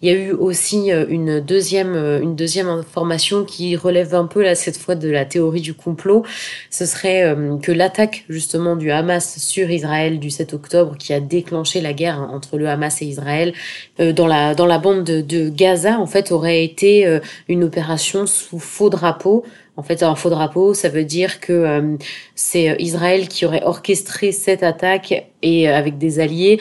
Il 0.00 0.08
y 0.08 0.12
a 0.12 0.16
eu 0.16 0.30
aussi 0.30 0.92
euh, 0.92 1.06
une 1.08 1.40
deuxième, 1.40 1.94
euh, 1.94 2.20
une 2.20 2.36
deuxième 2.36 2.68
information 2.68 3.44
qui 3.44 3.74
relève 3.74 4.14
un 4.14 4.26
peu 4.26 4.42
là 4.42 4.54
cette 4.54 4.76
fois 4.76 4.94
de 4.94 5.08
la 5.08 5.24
théorie 5.24 5.60
du 5.60 5.74
complot. 5.74 6.24
Ce 6.70 6.86
serait 6.86 7.24
euh, 7.24 7.56
que 7.56 7.72
l'attaque 7.72 8.24
justement 8.28 8.76
du 8.76 8.92
Hamas 8.92 9.38
sur 9.38 9.70
Israël 9.70 10.20
du 10.20 10.30
7 10.30 10.54
octobre 10.54 10.96
qui 10.96 11.12
a 11.12 11.20
déclenché 11.20 11.80
la 11.80 11.92
guerre 11.92 12.20
entre 12.20 12.58
le 12.58 12.68
Hamas 12.68 13.02
et 13.02 13.06
Israël 13.06 13.52
dans 13.98 14.26
la 14.26 14.54
dans 14.54 14.66
la 14.66 14.78
bande 14.78 15.04
de, 15.04 15.20
de 15.20 15.48
Gaza 15.48 15.98
en 15.98 16.06
fait 16.06 16.30
aurait 16.30 16.62
été 16.64 17.20
une 17.48 17.64
opération 17.64 18.26
sous 18.26 18.58
faux 18.58 18.90
drapeau 18.90 19.44
en 19.78 19.82
fait, 19.84 20.02
un 20.02 20.16
faux 20.16 20.28
drapeau, 20.28 20.74
ça 20.74 20.88
veut 20.88 21.04
dire 21.04 21.38
que 21.38 21.96
c'est 22.34 22.74
Israël 22.80 23.28
qui 23.28 23.46
aurait 23.46 23.62
orchestré 23.62 24.32
cette 24.32 24.64
attaque 24.64 25.28
et 25.40 25.68
avec 25.68 25.98
des 25.98 26.18
alliés 26.18 26.58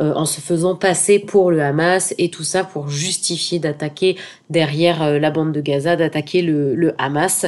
euh, 0.00 0.14
en 0.14 0.24
se 0.24 0.40
faisant 0.40 0.76
passer 0.76 1.18
pour 1.18 1.50
le 1.50 1.62
Hamas 1.62 2.14
et 2.16 2.30
tout 2.30 2.44
ça 2.44 2.64
pour 2.64 2.88
justifier 2.88 3.58
d'attaquer 3.58 4.16
derrière 4.48 5.02
euh, 5.02 5.18
la 5.18 5.30
bande 5.30 5.52
de 5.52 5.60
Gaza, 5.60 5.94
d'attaquer 5.94 6.40
le 6.40 6.94
Hamas. 6.96 7.44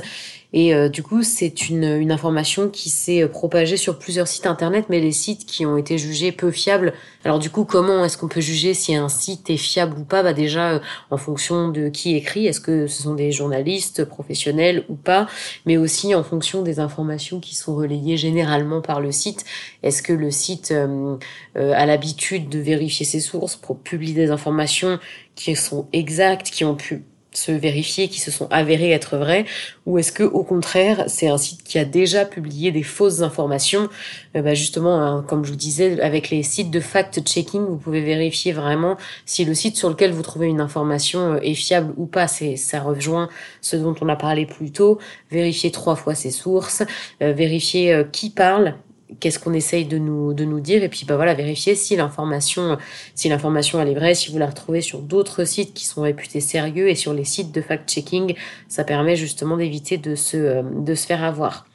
Et 0.53 0.75
euh, 0.75 0.89
du 0.89 1.03
coup, 1.03 1.23
c'est 1.23 1.69
une, 1.69 1.85
une, 1.85 2.13
information 2.13 2.69
qui 2.69 2.91
s'est 2.91 3.27
propagée 3.27 3.77
sur 3.77 3.99
plusieurs 3.99 4.29
sites 4.29 4.47
internet, 4.47 4.87
mais 4.91 5.01
les 5.01 5.13
sites 5.13 5.47
qui 5.47 5.65
ont 5.65 5.77
été 5.77 5.97
jugés 5.97 6.31
peu 6.31 6.51
fiables. 6.51 6.93
Alors 7.25 7.39
du 7.39 7.51
coup, 7.51 7.65
comment 7.65 8.05
est-ce 8.05 8.19
qu'on 8.19 8.29
peut 8.29 8.41
juger 8.41 8.75
si 8.75 8.95
un 8.95 9.09
site 9.09 9.49
est 9.49 9.57
fiable 9.57 9.99
ou 9.99 10.05
pas? 10.05 10.23
Bah 10.23 10.33
déjà, 10.33 10.73
euh, 10.73 10.81
en 11.11 11.17
fonction 11.17 11.69
de 11.69 11.89
qui 11.89 12.17
écrit, 12.17 12.47
est-ce 12.47 12.61
que 12.61 12.87
ce 12.87 13.03
sont 13.03 13.15
des 13.15 13.33
journalistes 13.33 14.05
professionnels 14.05 14.85
ou 14.89 14.95
pas? 14.95 15.27
Mais 15.65 15.77
aussi 15.77 16.15
en 16.15 16.25
fonction 16.25 16.63
des 16.63 16.81
informations 16.81 17.41
qui 17.41 17.55
sont 17.55 17.75
relayées 17.75 18.17
généralement 18.17 18.81
par 18.81 19.01
le 19.01 19.13
site. 19.13 19.45
Est-ce 19.83 20.03
que 20.03 20.13
le 20.13 20.31
site 20.31 20.73
euh, 20.73 21.17
a 21.55 21.87
l'habitude 21.87 22.49
de 22.49 22.59
vérifier 22.59 23.07
ses 23.07 23.21
sources 23.21 23.57
pour 23.57 23.79
publier 23.79 24.15
des 24.15 24.31
informations 24.31 24.99
qui 25.35 25.55
sont 25.57 25.89
exactes, 25.93 26.51
qui 26.51 26.65
ont 26.65 26.75
pu 26.75 27.05
se 27.33 27.53
vérifier, 27.53 28.09
qui 28.09 28.21
se 28.21 28.31
sont 28.31 28.47
avérés 28.51 28.91
être 28.91 29.17
vrais, 29.17 29.45
ou 29.87 29.99
est-ce 29.99 30.13
que 30.13 30.23
au 30.23 30.45
contraire 30.45 31.05
c'est 31.09 31.29
un 31.29 31.39
site 31.39 31.63
qui 31.65 31.79
a 31.79 31.85
déjà 31.85 32.25
publié 32.25 32.71
des 32.71 32.83
fausses 32.83 33.23
informations 33.23 33.89
euh, 34.37 34.43
bah 34.43 34.55
Justement, 34.55 35.01
hein, 35.03 35.25
comme 35.27 35.45
je 35.45 35.51
vous 35.51 35.57
disais, 35.57 36.01
avec 36.01 36.31
les 36.31 36.43
sites 36.43 36.71
de 36.71 36.81
fact-checking, 36.81 37.65
vous 37.65 37.77
pouvez 37.77 38.01
vérifier 38.01 38.53
vraiment 38.53 38.97
si 39.27 39.45
le 39.45 39.55
site 39.55 39.77
sur 39.77 39.89
lequel 39.89 40.13
vous 40.13 40.23
trouvez 40.23 40.47
une 40.47 40.61
information 40.61 41.35
euh, 41.35 41.41
est 41.43 41.55
fiable 41.55 41.93
ou 41.97 42.07
pas. 42.07 42.29
C'est 42.29 42.57
ça 42.57 42.81
rejoint 42.81 43.29
ce 43.61 43.77
dont 43.77 43.95
on 44.01 44.09
a 44.09 44.17
parlé 44.17 44.47
plus 44.47 44.71
tôt. 44.71 44.99
Vérifier 45.31 45.71
trois 45.71 45.97
fois 45.97 46.15
ses 46.15 46.31
sources, 46.31 46.83
euh, 47.23 47.33
vérifier 47.33 48.03
qui 48.13 48.31
parle 48.31 48.75
qu'est-ce 49.21 49.39
qu'on 49.39 49.53
essaye 49.53 49.85
de 49.85 49.99
nous, 49.99 50.35
de 50.35 50.45
nous 50.45 50.61
dire 50.61 50.83
et 50.83 50.89
puis 50.89 51.05
bah 51.07 51.17
voilà 51.17 51.35
vérifier 51.35 51.75
si 51.75 51.97
l'information 51.97 52.79
si 53.15 53.29
l'information 53.29 53.81
elle 53.81 53.89
est 53.89 53.95
vraie 53.95 54.15
si 54.15 54.31
vous 54.31 54.39
la 54.39 54.47
retrouvez 54.47 54.81
sur 54.81 55.01
d'autres 55.01 55.45
sites 55.45 55.75
qui 55.75 55.87
sont 55.87 56.03
réputés 56.03 56.41
sérieux 56.41 56.89
et 56.89 56.95
sur 56.95 57.13
les 57.13 57.25
sites 57.25 57.53
de 57.53 57.61
fact-checking 57.61 58.35
ça 58.69 58.85
permet 58.85 59.17
justement 59.17 59.57
d'éviter 59.57 59.99
de 59.99 60.15
se 60.15 60.37
euh, 60.37 60.63
de 60.63 60.95
se 60.95 61.07
faire 61.07 61.25
avoir. 61.25 61.67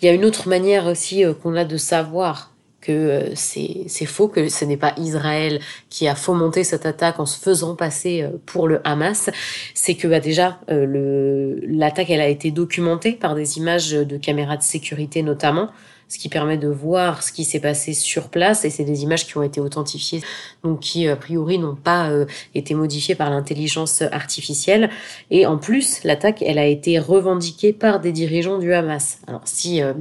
Il 0.00 0.06
y 0.06 0.08
a 0.08 0.12
une 0.12 0.24
autre 0.24 0.48
manière 0.48 0.86
aussi 0.86 1.24
euh, 1.24 1.34
qu'on 1.34 1.56
a 1.56 1.64
de 1.64 1.76
savoir 1.76 2.52
que 2.80 2.92
euh, 2.92 3.34
c'est 3.34 4.06
faux, 4.06 4.28
que 4.28 4.48
ce 4.48 4.64
n'est 4.64 4.76
pas 4.76 4.94
Israël 4.96 5.60
qui 5.90 6.06
a 6.08 6.14
fomenté 6.14 6.62
cette 6.62 6.86
attaque 6.86 7.18
en 7.18 7.26
se 7.26 7.38
faisant 7.38 7.74
passer 7.74 8.24
pour 8.44 8.68
le 8.68 8.80
Hamas, 8.84 9.30
c'est 9.74 9.94
que 9.94 10.06
bah, 10.06 10.20
déjà 10.20 10.60
l'attaque 10.68 12.10
elle 12.10 12.20
a 12.20 12.28
été 12.28 12.50
documentée 12.50 13.12
par 13.12 13.34
des 13.34 13.58
images 13.58 13.90
de 13.92 14.16
caméras 14.16 14.56
de 14.56 14.62
sécurité 14.62 15.22
notamment, 15.22 15.70
ce 16.08 16.18
qui 16.18 16.28
permet 16.28 16.56
de 16.56 16.68
voir 16.68 17.22
ce 17.22 17.32
qui 17.32 17.44
s'est 17.44 17.60
passé 17.60 17.92
sur 17.92 18.28
place 18.28 18.64
et 18.64 18.70
c'est 18.70 18.84
des 18.84 19.02
images 19.02 19.26
qui 19.26 19.36
ont 19.36 19.42
été 19.42 19.60
authentifiées 19.60 20.22
donc 20.62 20.80
qui 20.80 21.08
a 21.08 21.16
priori 21.16 21.58
n'ont 21.58 21.74
pas 21.74 22.10
euh, 22.10 22.26
été 22.54 22.74
modifiées 22.74 23.14
par 23.14 23.30
l'intelligence 23.30 24.02
artificielle 24.02 24.90
et 25.30 25.46
en 25.46 25.58
plus 25.58 26.04
l'attaque 26.04 26.42
elle 26.42 26.58
a 26.58 26.66
été 26.66 26.98
revendiquée 26.98 27.72
par 27.72 28.00
des 28.00 28.12
dirigeants 28.12 28.58
du 28.58 28.72
Hamas. 28.72 29.18
Alors 29.26 29.42
si 29.44 29.82
euh, 29.82 29.92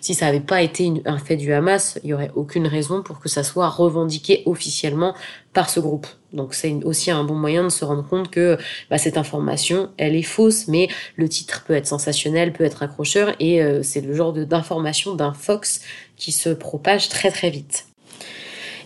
si 0.00 0.14
ça 0.14 0.26
n'avait 0.26 0.40
pas 0.40 0.62
été 0.62 0.92
un 1.04 1.18
fait 1.18 1.36
du 1.36 1.52
Hamas, 1.52 1.98
il 2.04 2.10
y 2.10 2.14
aurait 2.14 2.30
aucune 2.34 2.66
raison 2.66 3.02
pour 3.02 3.20
que 3.20 3.28
ça 3.28 3.42
soit 3.42 3.68
revendiqué 3.68 4.42
officiellement 4.46 5.14
par 5.56 5.70
ce 5.70 5.80
groupe. 5.80 6.06
Donc 6.34 6.52
c'est 6.52 6.70
aussi 6.84 7.10
un 7.10 7.24
bon 7.24 7.34
moyen 7.34 7.64
de 7.64 7.70
se 7.70 7.82
rendre 7.82 8.06
compte 8.06 8.30
que 8.30 8.58
bah, 8.90 8.98
cette 8.98 9.16
information, 9.16 9.88
elle 9.96 10.14
est 10.14 10.22
fausse, 10.22 10.68
mais 10.68 10.88
le 11.16 11.30
titre 11.30 11.64
peut 11.66 11.72
être 11.72 11.86
sensationnel, 11.86 12.52
peut 12.52 12.64
être 12.64 12.82
accrocheur, 12.82 13.34
et 13.40 13.62
euh, 13.62 13.82
c'est 13.82 14.02
le 14.02 14.14
genre 14.14 14.34
d'information 14.34 15.14
d'un 15.14 15.32
Fox 15.32 15.80
qui 16.16 16.30
se 16.30 16.50
propage 16.50 17.08
très 17.08 17.30
très 17.30 17.48
vite. 17.48 17.86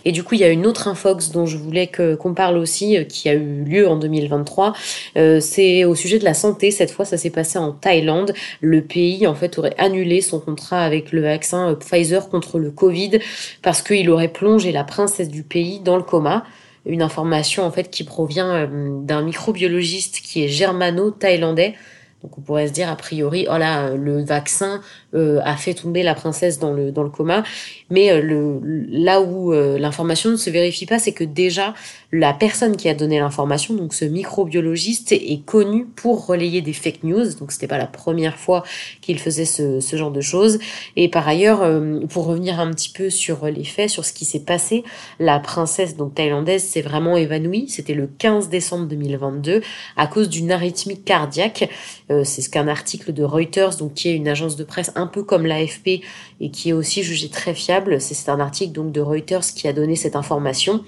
Et 0.05 0.11
du 0.11 0.23
coup, 0.23 0.35
il 0.35 0.41
y 0.41 0.43
a 0.43 0.49
une 0.49 0.65
autre 0.65 0.87
infox 0.87 1.31
dont 1.31 1.45
je 1.45 1.57
voulais 1.57 1.89
qu'on 1.89 2.33
parle 2.33 2.57
aussi, 2.57 2.97
euh, 2.97 3.03
qui 3.03 3.29
a 3.29 3.33
eu 3.33 3.63
lieu 3.63 3.87
en 3.87 3.97
2023. 3.97 4.73
Euh, 5.17 5.39
c'est 5.39 5.85
au 5.85 5.95
sujet 5.95 6.19
de 6.19 6.23
la 6.23 6.33
santé. 6.33 6.71
Cette 6.71 6.91
fois, 6.91 7.05
ça 7.05 7.17
s'est 7.17 7.29
passé 7.29 7.57
en 7.59 7.71
Thaïlande. 7.71 8.33
Le 8.61 8.81
pays, 8.81 9.27
en 9.27 9.35
fait, 9.35 9.57
aurait 9.57 9.75
annulé 9.77 10.21
son 10.21 10.39
contrat 10.39 10.83
avec 10.83 11.11
le 11.11 11.21
vaccin 11.21 11.75
Pfizer 11.75 12.29
contre 12.29 12.59
le 12.59 12.71
Covid 12.71 13.19
parce 13.61 13.81
qu'il 13.81 14.09
aurait 14.09 14.27
plongé 14.27 14.71
la 14.71 14.83
princesse 14.83 15.29
du 15.29 15.43
pays 15.43 15.79
dans 15.79 15.97
le 15.97 16.03
coma 16.03 16.43
une 16.85 17.01
information 17.01 17.63
en 17.63 17.71
fait 17.71 17.89
qui 17.89 18.03
provient 18.03 18.53
euh, 18.53 18.67
d'un 19.01 19.21
microbiologiste 19.21 20.21
qui 20.21 20.43
est 20.43 20.47
germano-thaïlandais. 20.47 21.75
Donc 22.23 22.37
on 22.37 22.41
pourrait 22.41 22.67
se 22.67 22.73
dire 22.73 22.89
a 22.89 22.95
priori, 22.95 23.47
oh 23.49 23.57
là, 23.57 23.95
le 23.95 24.23
vaccin 24.23 24.81
euh, 25.13 25.39
a 25.43 25.55
fait 25.55 25.73
tomber 25.73 26.03
la 26.03 26.15
princesse 26.15 26.59
dans 26.59 26.71
le, 26.71 26.91
dans 26.91 27.03
le 27.03 27.09
coma. 27.09 27.43
Mais 27.89 28.11
euh, 28.11 28.21
le, 28.21 28.59
là 28.89 29.21
où 29.21 29.51
l'information 29.51 30.29
ne 30.29 30.35
se 30.35 30.49
vérifie 30.49 30.85
pas, 30.85 30.99
c'est 30.99 31.13
que 31.13 31.23
déjà 31.23 31.73
la 32.11 32.33
personne 32.33 32.75
qui 32.75 32.89
a 32.89 32.93
donné 32.93 33.19
l'information, 33.19 33.73
donc 33.73 33.93
ce 33.93 34.03
microbiologiste, 34.03 35.13
est 35.13 35.45
connu 35.45 35.85
pour 35.85 36.25
relayer 36.25 36.61
des 36.61 36.73
fake 36.73 37.03
news. 37.03 37.33
Donc 37.39 37.51
c'était 37.51 37.67
pas 37.67 37.77
la 37.77 37.87
première 37.87 38.37
fois 38.37 38.63
qu'il 39.01 39.17
faisait 39.19 39.45
ce, 39.45 39.79
ce, 39.79 39.95
genre 39.95 40.11
de 40.11 40.21
choses. 40.21 40.59
Et 40.95 41.07
par 41.07 41.27
ailleurs, 41.27 41.61
euh, 41.61 42.05
pour 42.07 42.25
revenir 42.25 42.59
un 42.59 42.71
petit 42.71 42.89
peu 42.89 43.09
sur 43.09 43.45
les 43.45 43.63
faits, 43.63 43.89
sur 43.89 44.03
ce 44.03 44.11
qui 44.11 44.25
s'est 44.25 44.43
passé, 44.43 44.83
la 45.19 45.39
princesse 45.39 45.95
donc 45.95 46.15
thaïlandaise 46.15 46.63
s'est 46.63 46.81
vraiment 46.81 47.15
évanouie. 47.15 47.69
C'était 47.69 47.93
le 47.93 48.07
15 48.07 48.49
décembre 48.49 48.87
2022 48.87 49.61
à 49.95 50.07
cause 50.07 50.27
d'une 50.27 50.51
arythmie 50.51 51.01
cardiaque. 51.01 51.69
Euh, 52.11 52.23
c'est 52.23 52.41
ce 52.41 52.49
qu'un 52.49 52.67
article 52.67 53.13
de 53.13 53.23
Reuters, 53.23 53.77
donc 53.77 53.93
qui 53.93 54.09
est 54.09 54.15
une 54.15 54.27
agence 54.27 54.55
de 54.55 54.63
presse 54.63 54.91
un 54.95 55.07
peu 55.07 55.23
comme 55.23 55.45
l'AFP 55.45 56.01
et 56.41 56.51
qui 56.51 56.69
est 56.69 56.73
aussi 56.73 57.03
jugé 57.03 57.29
très 57.29 57.53
fiable. 57.53 58.01
C'est 58.01 58.29
un 58.29 58.39
article 58.39 58.73
donc 58.73 58.91
de 58.91 59.01
Reuters 59.01 59.45
qui 59.55 59.67
a 59.67 59.73
donné 59.73 59.95
cette 59.95 60.15
information. 60.15 60.83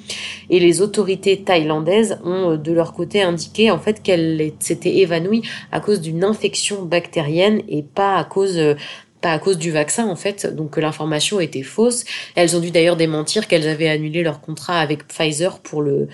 Et 0.50 0.60
les 0.60 0.82
autorités 0.82 1.42
thaïlandaises 1.42 2.20
ont 2.24 2.51
euh, 2.51 2.58
de 2.58 2.72
leur 2.72 2.94
côté 2.94 3.22
indiqué 3.22 3.72
en 3.72 3.80
fait 3.80 4.03
qu'elle 4.03 4.51
s'était 4.60 4.98
évanouie 4.98 5.44
à 5.72 5.80
cause 5.80 6.01
d'une 6.01 6.24
infection 6.24 6.84
bactérienne 6.84 7.62
et 7.68 7.84
pas 7.84 8.18
à 8.18 8.24
cause 8.24 8.58
euh, 8.58 8.75
pas 9.22 9.32
à 9.32 9.39
cause 9.39 9.58
du 9.58 9.72
vaccin 9.72 10.06
en 10.08 10.18
fait, 10.18 10.53
donc 10.53 10.72
que 10.72 10.82
l'information 10.82 11.39
était 11.39 11.63
fausse. 11.63 12.03
Elles 12.36 12.58
ont 12.58 12.60
dû 12.60 12.72
d'ailleurs 12.72 12.98
démentir 12.98 13.48
qu'elles 13.48 13.70
avaient 13.70 13.88
annulé 13.88 14.22
leur 14.22 14.42
contrat 14.42 14.80
avec 14.80 15.08
Pfizer 15.08 15.60
pour 15.60 15.82
le 15.82 16.10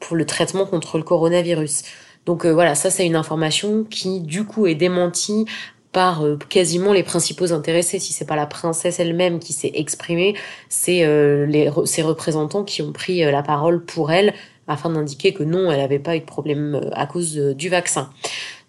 pour 0.00 0.16
le 0.16 0.24
traitement 0.24 0.64
contre 0.64 0.96
le 0.96 1.04
coronavirus. 1.04 1.82
Donc 2.26 2.44
euh, 2.44 2.52
voilà, 2.52 2.74
ça 2.74 2.90
c'est 2.90 3.06
une 3.06 3.16
information 3.16 3.84
qui 3.84 4.20
du 4.20 4.44
coup 4.44 4.66
est 4.66 4.74
démentie 4.74 5.44
par 5.92 6.24
euh, 6.24 6.36
quasiment 6.48 6.92
les 6.92 7.02
principaux 7.02 7.52
intéressés. 7.52 7.98
Si 7.98 8.12
c'est 8.12 8.26
pas 8.26 8.36
la 8.36 8.46
princesse 8.46 8.98
elle-même 8.98 9.38
qui 9.38 9.52
s'est 9.52 9.72
exprimée, 9.74 10.34
c'est 10.68 11.04
euh, 11.04 11.46
les 11.46 11.70
ses 11.84 12.02
représentants 12.02 12.64
qui 12.64 12.82
ont 12.82 12.92
pris 12.92 13.20
la 13.20 13.42
parole 13.42 13.84
pour 13.84 14.10
elle 14.10 14.34
afin 14.66 14.90
d'indiquer 14.90 15.34
que 15.34 15.42
non, 15.42 15.70
elle 15.70 15.78
n'avait 15.78 15.98
pas 15.98 16.16
eu 16.16 16.20
de 16.20 16.24
problème 16.24 16.90
à 16.94 17.06
cause 17.06 17.36
du 17.36 17.68
vaccin. 17.68 18.10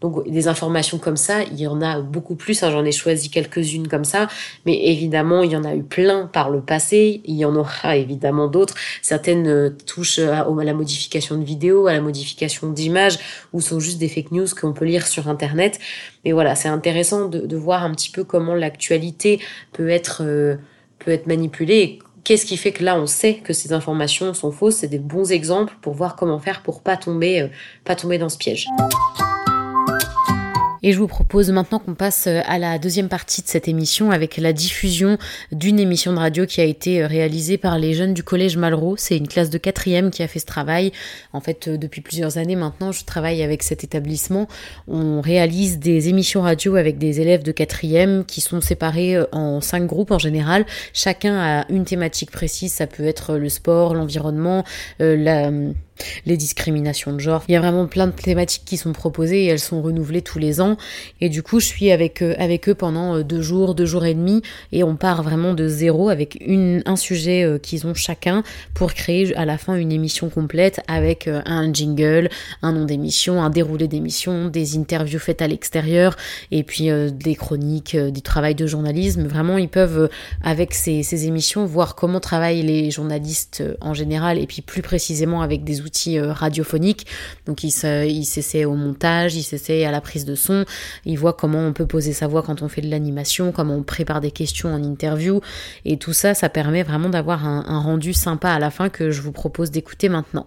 Donc 0.02 0.30
des 0.30 0.48
informations 0.48 0.98
comme 0.98 1.18
ça, 1.18 1.44
il 1.44 1.60
y 1.60 1.68
en 1.68 1.82
a 1.82 2.02
beaucoup 2.02 2.36
plus. 2.36 2.62
Hein, 2.64 2.72
J'en 2.72 2.86
ai 2.86 2.92
choisi 2.92 3.30
quelques-unes 3.30 3.88
comme 3.88 4.04
ça, 4.04 4.28
mais 4.66 4.88
évidemment, 4.88 5.44
il 5.44 5.52
y 5.52 5.56
en 5.56 5.64
a 5.64 5.76
eu 5.76 5.84
plein 5.84 6.28
par 6.28 6.50
le 6.50 6.62
passé. 6.62 7.22
Il 7.26 7.36
y 7.36 7.46
en 7.46 7.56
aura 7.56 7.96
évidemment 7.96 8.48
d'autres. 8.48 8.76
Certaines 9.02 9.48
euh, 9.48 9.70
touchent 9.86 10.20
à, 10.20 10.46
la 10.64 10.74
modification 10.74 11.38
de 11.38 11.44
vidéos, 11.44 11.88
à 11.88 11.94
la 11.94 12.02
modification 12.02 12.70
d'images, 12.72 13.18
ou 13.54 13.62
sont 13.62 13.80
juste 13.80 13.98
des 13.98 14.10
fake 14.10 14.32
news 14.32 14.48
qu'on 14.60 14.74
peut 14.74 14.86
lire 14.86 15.08
sur 15.08 15.28
Internet. 15.28 15.80
Mais 16.24 16.32
voilà, 16.32 16.56
c'est 16.56 16.70
intéressant 16.70 17.28
de, 17.28 17.56
voir 17.56 17.84
un 17.84 17.92
petit 17.92 18.12
peu 18.12 18.26
comment 18.26 18.54
l'actualité 18.54 19.40
peut 19.72 19.90
être 19.90 20.22
euh, 20.24 20.58
peut 21.00 21.12
être 21.12 21.26
manipulée 21.26 22.00
qu'est-ce 22.26 22.46
qui 22.46 22.58
fait 22.58 22.74
que 22.74 22.84
là 22.84 23.00
on 23.00 23.06
sait 23.06 23.36
que 23.36 23.54
ces 23.54 23.72
informations 23.72 24.34
sont 24.34 24.52
fausses 24.52 24.78
c'est 24.78 24.88
des 24.88 25.00
bons 25.00 25.32
exemples 25.32 25.74
pour 25.82 25.94
voir 25.94 26.18
comment 26.18 26.40
faire 26.40 26.64
pour 26.64 26.82
pas 26.82 26.98
tomber 26.98 27.42
euh, 27.42 27.48
pas 27.86 27.96
tomber 27.96 28.18
dans 28.18 28.30
ce 28.30 28.38
piège. 28.38 28.68
Et 30.88 30.92
je 30.92 31.00
vous 31.00 31.08
propose 31.08 31.50
maintenant 31.50 31.80
qu'on 31.80 31.96
passe 31.96 32.28
euh, 32.28 32.42
à 32.46 32.60
la 32.60 32.78
deuxième 32.78 33.10
partie 33.10 33.42
de 33.42 33.48
cette 33.48 33.68
émission 33.68 34.12
avec 34.12 34.38
la 34.38 34.54
diffusion 34.54 35.18
d'une 35.52 35.80
émission 35.80 36.14
de 36.14 36.20
radio 36.20 36.46
qui 36.46 36.62
a 36.62 36.64
été 36.64 37.02
euh, 37.02 37.08
réalisée 37.08 37.58
par 37.58 37.80
les 37.80 37.96
jeunes 37.96 38.14
du 38.14 38.22
collège 38.22 38.56
Malraux. 38.56 38.96
C'est 38.96 39.18
une 39.18 39.28
classe 39.28 39.50
de 39.50 39.58
quatrième 39.58 40.12
qui 40.12 40.22
a 40.22 40.28
fait 40.28 40.38
ce 40.38 40.46
travail. 40.46 40.92
En 41.34 41.42
fait, 41.42 41.70
euh, 41.70 41.78
depuis 41.80 42.02
plusieurs 42.02 42.38
années 42.38 42.56
maintenant, 42.56 42.92
je 42.92 43.04
travaille 43.04 43.42
avec 43.42 43.64
cet 43.64 43.84
établissement. 43.84 44.48
On 44.88 45.22
réalise 45.22 45.80
des 45.80 46.08
émissions 46.08 46.44
radio 46.44 46.76
avec 46.76 47.00
des 47.00 47.20
élèves 47.20 47.42
de 47.42 47.52
quatrième 47.52 48.24
qui 48.24 48.40
sont 48.40 48.62
séparés 48.62 49.18
en 49.32 49.62
cinq 49.62 49.88
groupes 49.88 50.12
en 50.12 50.20
général. 50.20 50.68
Chacun 50.94 51.36
a 51.36 51.66
une 51.70 51.86
thématique 51.86 52.30
précise. 52.30 52.72
Ça 52.72 52.86
peut 52.86 53.06
être 53.06 53.38
le 53.38 53.50
sport, 53.50 53.96
l'environnement, 53.96 54.64
la 55.00 55.50
les 56.26 56.38
discriminations 56.38 57.14
de 57.14 57.20
genre. 57.20 57.44
Il 57.48 57.54
y 57.54 57.56
a 57.56 57.60
vraiment 57.60 57.88
plein 57.88 58.08
de 58.08 58.12
thématiques 58.12 58.64
qui 58.66 58.78
sont 58.78 58.94
proposées 58.94 59.46
et 59.46 59.48
elles 59.48 59.60
sont 59.60 59.82
renouvelées 59.82 60.22
tous 60.22 60.40
les 60.40 60.62
ans. 60.62 60.78
Et 61.22 61.30
du 61.30 61.44
coup, 61.44 61.60
je 61.60 61.66
suis 61.66 61.92
avec, 61.92 62.22
eux, 62.22 62.36
avec 62.38 62.70
eux 62.70 62.76
pendant 62.76 63.16
euh, 63.16 63.24
deux 63.24 63.42
jours, 63.42 63.76
deux 63.76 63.86
jours 63.86 64.06
et 64.06 64.14
demi 64.14 64.42
et 64.72 64.84
on 64.84 64.96
part 64.96 65.24
vraiment 65.24 65.54
de 65.54 65.68
zéro 65.68 66.10
avec 66.10 66.38
une, 66.46 66.82
un 66.86 66.96
sujet 66.96 67.44
euh, 67.44 67.58
qu'ils 67.58 67.88
ont 67.88 67.94
chacun 67.94 68.44
pour 68.74 68.94
créer 68.94 69.36
à 69.36 69.46
la 69.46 69.58
fin 69.58 69.76
une 69.76 69.92
émission 69.92 70.30
complète 70.30 70.82
avec 70.88 71.28
euh, 71.28 71.42
un 71.46 71.72
jingle, 71.72 72.30
un 72.62 72.74
nom 72.74 72.86
d'émission, 72.86 73.42
un 73.42 73.50
déroulé 73.50 73.88
d'émission, 73.88 74.48
des 74.50 74.78
interviews 74.78 75.20
faites 75.20 75.42
à 75.42 75.48
l'extérieur 75.48 76.16
et 76.52 76.64
puis 76.64 76.90
des 77.12 77.36
chroniques, 77.36 77.96
du 77.96 78.22
travail 78.22 78.56
de 78.56 78.68
journalisme. 78.68 79.26
Vraiment, 79.28 79.58
ils 79.58 79.70
peuvent, 79.70 80.10
avec 80.44 80.74
ces, 80.74 81.04
ces 81.04 81.26
émissions, 81.26 81.66
voir 81.66 81.96
comment 81.96 82.20
travaillent 82.20 82.62
les 82.62 82.92
journalistes 82.92 83.64
en 83.82 83.94
général 83.94 84.38
et 84.40 84.48
puis 84.48 84.62
plus 84.62 84.82
précisément 84.82 85.42
avec 85.42 85.64
des 85.64 85.82
outils 85.82 85.85
euh, 86.18 86.32
radiophoniques. 86.32 87.08
Donc 87.46 87.64
il 87.64 87.72
s'essaie 87.72 88.66
au 88.66 88.76
montage, 88.76 89.36
il 89.36 89.44
s'essaie 89.44 89.86
à 89.86 89.92
la 89.92 90.02
prise 90.02 90.26
de 90.26 90.36
son, 90.36 90.66
il 91.06 91.18
voit 91.18 91.34
comment 91.34 91.60
on 91.60 91.74
peut 91.74 91.86
poser 91.86 92.14
sa 92.14 92.28
voix 92.28 92.44
quand 92.44 92.62
on 92.62 92.70
fait 92.70 92.82
de 92.82 92.90
l'animation, 92.90 93.52
comment 93.52 93.76
on 93.76 93.84
prépare 93.84 94.22
des 94.22 94.32
questions 94.32 94.74
en 94.74 94.84
interview. 94.84 95.42
Et 95.86 95.98
tout 95.98 96.14
ça, 96.14 96.34
ça 96.34 96.50
permet 96.50 96.84
vraiment 96.84 97.10
d'avoir 97.10 97.46
un 97.46 97.80
rendu 97.80 98.14
sympa 98.14 98.50
à 98.50 98.60
la 98.60 98.72
fin 98.72 98.90
que 98.90 99.12
je 99.12 99.22
vous 99.22 99.32
propose 99.32 99.72
d'écouter 99.72 100.10
maintenant. 100.10 100.46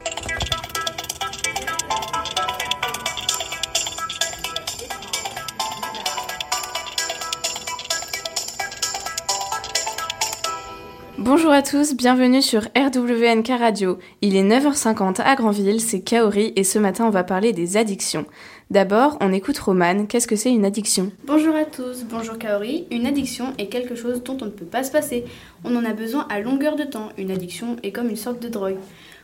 Bonjour 11.21 11.51
à 11.51 11.63
tous, 11.63 11.97
bienvenue 11.97 12.41
sur 12.41 12.69
RWNK 12.77 13.49
Radio. 13.59 13.99
Il 14.23 14.37
est 14.37 14.45
9h50 14.45 15.21
à 15.21 15.35
Granville, 15.35 15.81
c'est 15.81 16.01
Kaori 16.01 16.53
et 16.55 16.63
ce 16.63 16.79
matin 16.79 17.07
on 17.07 17.11
va 17.11 17.25
parler 17.25 17.53
des 17.53 17.77
addictions. 17.77 18.25
D'abord, 18.71 19.19
on 19.21 19.33
écoute 19.33 19.59
Romane, 19.59 20.07
qu'est-ce 20.07 20.29
que 20.29 20.37
c'est 20.37 20.53
une 20.53 20.65
addiction? 20.65 21.11
Bonjour 21.27 21.57
à 21.57 21.65
tous, 21.65 22.05
bonjour 22.09 22.39
Kaori. 22.39 22.87
Une 22.93 23.05
addiction 23.05 23.53
est 23.59 23.67
quelque 23.67 23.97
chose 23.97 24.23
dont 24.23 24.39
on 24.41 24.45
ne 24.45 24.51
peut 24.51 24.65
pas 24.65 24.85
se 24.85 24.93
passer. 24.93 25.25
On 25.65 25.75
en 25.75 25.85
a 25.85 25.93
besoin 25.93 26.25
à 26.31 26.39
longueur 26.39 26.77
de 26.77 26.85
temps. 26.85 27.09
Une 27.19 27.33
addiction 27.33 27.75
est 27.83 27.91
comme 27.91 28.11
une 28.11 28.17
sorte 28.17 28.41
de 28.41 28.49
drogue. 28.49 28.77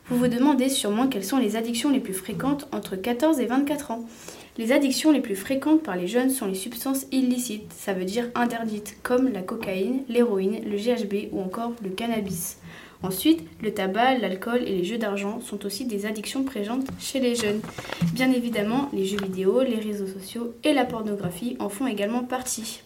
Vous 0.09 0.19
vous 0.19 0.27
demandez 0.27 0.71
sûrement 0.71 1.07
quelles 1.07 1.25
sont 1.25 1.39
les 1.39 1.55
addictions 1.55 1.91
les 1.91 2.01
plus 2.01 2.13
fréquentes 2.13 2.67
entre 2.73 2.97
14 2.97 3.39
et 3.39 3.47
24 3.47 3.93
ans. 3.93 4.05
Les 4.57 4.71
addictions 4.71 5.11
les 5.11 5.21
plus 5.21 5.35
fréquentes 5.35 5.83
par 5.83 5.97
les 5.97 6.07
jeunes 6.07 6.31
sont 6.31 6.47
les 6.47 6.55
substances 6.55 7.07
illicites, 7.11 7.73
ça 7.73 7.93
veut 7.93 8.05
dire 8.05 8.31
interdites, 8.37 8.97
comme 9.03 9.33
la 9.33 9.43
cocaïne, 9.43 10.05
l'héroïne, 10.09 10.61
le 10.65 10.77
GHB 10.77 11.33
ou 11.33 11.41
encore 11.41 11.73
le 11.83 11.91
cannabis. 11.91 12.59
Ensuite, 13.03 13.43
le 13.61 13.75
tabac, 13.75 14.19
l'alcool 14.19 14.63
et 14.63 14.77
les 14.77 14.85
jeux 14.85 14.97
d'argent 14.97 15.41
sont 15.41 15.67
aussi 15.67 15.87
des 15.87 16.07
addictions 16.07 16.45
présentes 16.45 16.87
chez 17.01 17.19
les 17.19 17.35
jeunes. 17.35 17.61
Bien 18.13 18.31
évidemment, 18.31 18.89
les 18.93 19.05
jeux 19.05 19.21
vidéo, 19.21 19.61
les 19.63 19.81
réseaux 19.81 20.07
sociaux 20.07 20.55
et 20.63 20.73
la 20.73 20.85
pornographie 20.85 21.57
en 21.59 21.69
font 21.69 21.89
également 21.89 22.23
partie. 22.23 22.83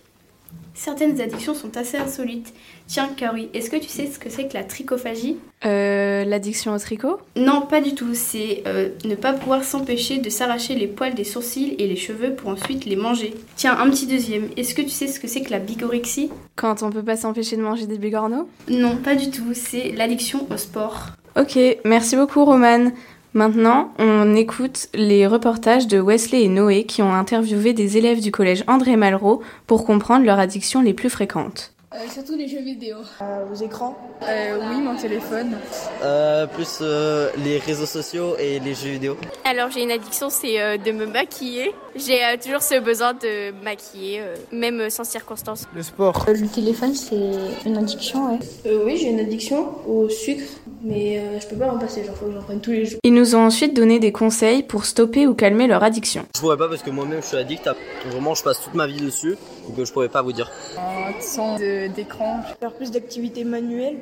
Certaines 0.75 1.21
addictions 1.21 1.55
sont 1.55 1.77
assez 1.77 1.97
insolites. 1.97 2.55
Tiens, 2.87 3.09
Kaori, 3.17 3.49
est-ce 3.53 3.69
que 3.69 3.77
tu 3.77 3.89
sais 3.89 4.07
ce 4.07 4.21
que 4.21 4.31
c'est 4.31 4.47
que 4.47 4.55
la 4.55 4.63
trichophagie 4.63 5.37
Euh, 5.67 6.25
l'addiction 6.25 6.73
au 6.73 6.79
tricot? 6.79 7.19
Non, 7.35 7.63
pas 7.63 7.81
du 7.81 7.97
tout. 7.97 8.15
C'est 8.15 8.63
euh, 8.69 8.91
ne 9.05 9.17
pas 9.17 9.33
pouvoir 9.33 9.65
s'empêcher 9.65 10.19
de 10.19 10.31
s'arracher 10.31 10.77
les 10.77 10.87
poils 10.87 11.15
des 11.15 11.25
sourcils 11.25 11.75
et 11.81 11.89
les 11.89 11.97
cheveux 11.97 12.33
pour 12.35 12.51
ensuite 12.51 12.85
les 12.85 12.95
manger. 12.95 13.35
Tiens, 13.57 13.77
un 13.77 13.91
petit 13.91 14.07
deuxième. 14.07 14.51
Est-ce 14.57 14.73
que 14.77 14.83
tu 14.83 14.91
sais 14.91 15.09
ce 15.09 15.19
que 15.19 15.27
c'est 15.27 15.43
que 15.43 15.51
la 15.51 15.59
bigorexie? 15.59 16.31
Quand 16.55 16.85
on 16.85 16.91
peut 16.91 17.03
pas 17.03 17.17
s'empêcher 17.17 17.57
de 17.57 17.63
manger 17.63 17.89
des 17.89 17.99
bigorneaux? 17.99 18.49
Non, 18.69 18.97
pas 18.99 19.17
du 19.17 19.31
tout. 19.31 19.53
C'est 19.55 19.91
l'addiction 19.91 20.47
au 20.49 20.57
sport. 20.57 21.09
Ok, 21.37 21.59
merci 21.85 22.15
beaucoup 22.15 22.45
Romane. 22.45 22.93
Maintenant, 23.35 23.93
on 23.99 24.35
écoute 24.35 24.89
les 24.95 25.27
reportages 25.27 25.87
de 25.87 26.01
Wesley 26.01 26.45
et 26.45 26.49
Noé 26.49 26.85
qui 26.85 27.03
ont 27.03 27.13
interviewé 27.13 27.73
des 27.75 27.97
élèves 27.99 28.21
du 28.21 28.33
collège 28.33 28.65
André 28.67 28.97
Malraux 28.97 29.43
pour 29.67 29.85
comprendre 29.85 30.25
leurs 30.25 30.39
addictions 30.39 30.81
les 30.81 30.95
plus 30.95 31.11
fréquentes. 31.11 31.73
Euh, 31.95 31.99
surtout 32.13 32.37
les 32.37 32.49
jeux 32.49 32.61
vidéo. 32.61 32.97
Euh, 33.23 33.45
aux 33.51 33.55
écrans 33.65 33.97
Euh, 34.23 34.59
oui, 34.61 34.83
mon 34.83 34.95
téléphone. 34.95 35.57
Euh, 36.03 36.47
plus 36.47 36.79
euh, 36.83 37.31
les 37.45 37.59
réseaux 37.59 37.87
sociaux 37.87 38.35
et 38.39 38.61
les 38.61 38.75
jeux 38.75 38.91
vidéo. 38.91 39.17
Alors 39.45 39.71
j'ai 39.71 39.83
une 39.85 39.91
addiction, 39.91 40.29
c'est 40.29 40.61
euh, 40.61 40.77
de 40.77 40.93
me 40.93 41.07
maquiller. 41.07 41.73
J'ai 41.97 42.23
euh, 42.23 42.37
toujours 42.43 42.61
ce 42.63 42.79
besoin 42.81 43.15
de 43.15 43.53
maquiller, 43.65 44.21
euh, 44.21 44.35
même 44.53 44.91
sans 44.91 45.05
circonstance. 45.05 45.65
Le 45.75 45.83
sport. 45.83 46.27
Le 46.29 46.47
téléphone, 46.49 46.95
c'est 46.95 47.17
une 47.65 47.79
addiction, 47.79 48.33
ouais. 48.33 48.39
euh, 48.67 48.83
Oui, 48.85 48.99
j'ai 48.99 49.09
une 49.09 49.21
addiction 49.21 49.69
au 49.89 50.11
sucre, 50.11 50.45
mais 50.83 51.19
euh, 51.19 51.41
je 51.41 51.47
peux 51.47 51.57
pas 51.57 51.67
m'en 51.67 51.79
passer, 51.79 52.05
genre 52.05 52.15
faut 52.17 52.27
que 52.27 52.33
j'en 52.33 52.43
prenne 52.43 52.61
tous 52.61 52.71
les 52.71 52.85
jours. 52.87 53.01
Ils 53.05 53.13
nous 53.15 53.35
ont 53.35 53.41
ensuite 53.47 53.75
donné 53.75 53.99
des 53.99 54.13
conseils 54.13 54.63
pour 54.63 54.85
stopper 54.85 55.27
ou 55.27 55.35
calmer 55.35 55.67
leur 55.67 55.83
addiction. 55.83 56.25
Je 56.35 56.41
pourrais 56.41 56.57
pas 56.57 56.69
parce 56.69 56.83
que 56.83 56.91
moi-même 56.91 57.21
je 57.23 57.27
suis 57.27 57.37
addict. 57.37 57.67
à- 57.67 57.77
Vraiment, 58.11 58.35
je 58.35 58.43
passe 58.43 58.63
toute 58.63 58.75
ma 58.75 58.87
vie 58.87 59.01
dessus. 59.01 59.37
Donc 59.69 59.79
euh, 59.79 59.85
je 59.85 59.93
pourrais 59.93 60.09
pas 60.09 60.23
vous 60.23 60.33
dire. 60.33 60.51
En 60.77 61.13
temps 61.37 61.57
d'écran. 61.59 62.41
Faire 62.61 62.73
plus 62.73 62.91
d'activités 62.91 63.45
manuelles 63.45 63.97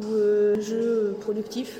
ou 0.00 0.04
euh, 0.14 0.60
jeux 0.60 1.16
productifs. 1.20 1.76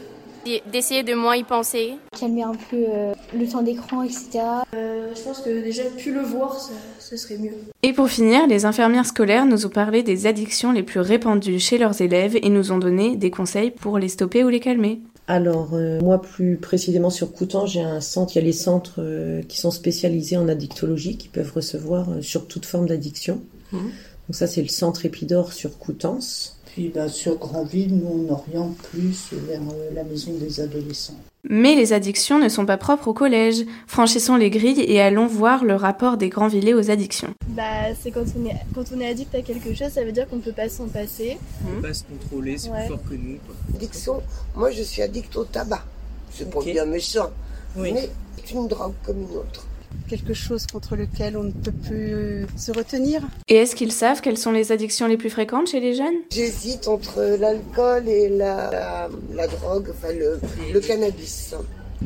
D'essayer 0.73 1.03
de 1.03 1.15
moins 1.15 1.37
y 1.37 1.45
penser. 1.45 1.95
Calmer 2.19 2.43
un 2.43 2.55
peu 2.55 2.85
euh, 2.89 3.15
le 3.35 3.47
temps 3.47 3.63
d'écran, 3.63 4.03
etc. 4.03 4.41
Euh, 4.75 5.13
je 5.15 5.23
pense 5.23 5.41
que 5.41 5.63
déjà, 5.63 5.83
plus 5.99 6.13
le 6.13 6.23
voir, 6.23 6.59
ça, 6.59 6.73
ça 6.99 7.17
serait 7.17 7.39
mieux. 7.39 7.53
Et 7.83 7.93
pour 7.93 8.09
finir, 8.09 8.47
les 8.47 8.65
infirmières 8.65 9.07
scolaires 9.07 9.47
nous 9.47 9.67
ont 9.67 9.71
parlé 9.71 10.03
des 10.03 10.27
addictions 10.27 10.73
les 10.73 10.83
plus 10.83 11.01
répandues 11.01 11.59
chez 11.59 11.79
leurs 11.79 12.01
élèves 12.01 12.37
et 12.37 12.49
nous 12.49 12.73
ont 12.73 12.79
donné 12.79 13.17
des 13.17 13.31
conseils 13.31 13.71
pour 13.71 13.99
les 13.99 14.09
stopper 14.09 14.45
ou 14.45 14.49
les 14.49 14.61
calmer. 14.61 15.01
Alors, 15.31 15.75
euh, 15.75 16.01
moi, 16.01 16.21
plus 16.21 16.57
précisément 16.57 17.09
sur 17.09 17.33
Coutan, 17.33 17.65
j'ai 17.65 17.81
un 17.81 18.01
centre, 18.01 18.35
il 18.35 18.41
y 18.41 18.43
a 18.43 18.45
les 18.45 18.53
centres 18.53 18.97
euh, 18.99 19.43
qui 19.43 19.59
sont 19.61 19.71
spécialisés 19.71 20.37
en 20.37 20.49
addictologie, 20.49 21.17
qui 21.17 21.29
peuvent 21.29 21.53
recevoir 21.55 22.11
euh, 22.11 22.21
sur 22.21 22.49
toute 22.49 22.67
forme 22.67 22.89
d'addiction. 22.89 23.41
Mhm. 23.71 23.81
Donc 23.81 24.35
ça, 24.35 24.49
c'est 24.49 24.61
le 24.61 24.69
centre 24.69 25.07
Épidore 25.07 25.53
sur 25.53 25.79
Coutances. 25.79 26.60
Puis 26.73 26.89
bah, 26.95 27.09
sur 27.09 27.37
Grandville, 27.37 27.97
nous 27.97 28.27
on 28.29 28.33
oriente 28.33 28.77
plus 28.79 29.31
vers 29.33 29.61
euh, 29.61 29.91
la 29.95 30.05
maison 30.05 30.33
des 30.35 30.61
adolescents. 30.61 31.17
Mais 31.49 31.75
les 31.75 31.93
addictions 31.95 32.39
ne 32.39 32.49
sont 32.49 32.67
pas 32.67 32.77
propres 32.77 33.09
au 33.09 33.15
collège. 33.15 33.65
Franchissons 33.87 34.37
les 34.37 34.51
grilles 34.51 34.81
et 34.87 35.01
allons 35.01 35.27
voir 35.27 35.65
le 35.65 35.75
rapport 35.75 36.17
des 36.19 36.29
Grands-Villers 36.29 36.75
aux 36.75 36.91
addictions. 36.91 37.33
Bah, 37.49 37.95
c'est 38.01 38.11
quand 38.11 38.25
on 38.39 38.47
est 38.47 38.55
quand 38.75 38.85
on 38.95 39.01
est 39.01 39.09
addict 39.09 39.35
à 39.35 39.41
quelque 39.43 39.75
chose, 39.75 39.89
ça 39.89 40.05
veut 40.05 40.13
dire 40.13 40.29
qu'on 40.29 40.39
peut 40.39 40.53
pas 40.53 40.69
s'en 40.69 40.87
passer. 40.87 41.39
On 41.67 41.77
peut 41.81 41.89
pas 41.89 41.95
se 41.95 42.05
contrôler, 42.05 42.59
c'est 42.59 42.69
Ouais. 42.71 42.81
plus 42.87 42.89
fort 42.95 43.03
que 43.09 43.15
nous. 43.15 43.39
Addiction, 43.75 44.23
moi 44.55 44.71
je 44.71 44.83
suis 44.83 45.03
addict 45.03 45.35
au 45.37 45.45
tabac. 45.45 45.83
C'est 46.31 46.51
pas 46.51 46.59
Ok. 46.59 46.67
bien 46.67 46.85
méchant, 46.85 47.31
Oui. 47.77 47.91
mais 47.95 48.09
c'est 48.37 48.55
une 48.55 48.69
drogue 48.69 48.93
comme 49.05 49.23
une 49.23 49.37
autre. 49.37 49.67
Quelque 50.09 50.35
chose 50.35 50.67
contre 50.67 50.97
lequel 50.97 51.37
on 51.37 51.45
ne 51.45 51.53
peut 51.53 51.73
plus 51.73 52.47
se 52.57 52.73
retenir. 52.73 53.23
Et 53.49 53.57
est-ce 53.57 53.77
qu'ils 53.77 53.93
savent 53.93 54.21
quelles 54.21 54.39
sont 54.39 54.51
les 54.51 54.73
addictions 54.73 55.07
les 55.07 55.17
plus 55.17 55.31
fréquentes 55.31 55.69
chez 55.69 55.81
les 55.81 55.95
jeunes? 55.95 56.17
J'hésite 56.33 56.89
entre 56.89 57.37
l'alcool 57.39 58.09
et 58.09 58.29
la, 58.29 58.71
la, 58.71 59.09
la 59.35 59.47
drogue, 59.47 59.89
enfin 59.91 60.13
le, 60.13 60.41
le 60.73 60.81
cannabis. 60.81 61.55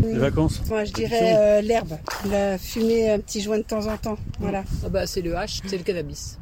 Les 0.02 0.18
vacances? 0.18 0.60
Moi, 0.68 0.84
je 0.84 0.92
dirais 0.92 1.34
euh, 1.36 1.60
l'herbe. 1.62 1.94
La 2.30 2.58
fumer 2.58 3.10
un 3.10 3.20
petit 3.20 3.40
joint 3.40 3.58
de 3.58 3.62
temps 3.62 3.86
en 3.86 3.96
temps. 3.96 4.18
Voilà. 4.40 4.64
Ah 4.84 4.88
bah 4.88 5.06
c'est 5.06 5.22
le 5.22 5.32
H, 5.32 5.60
c'est 5.66 5.78
le 5.78 5.84
cannabis. 5.84 6.38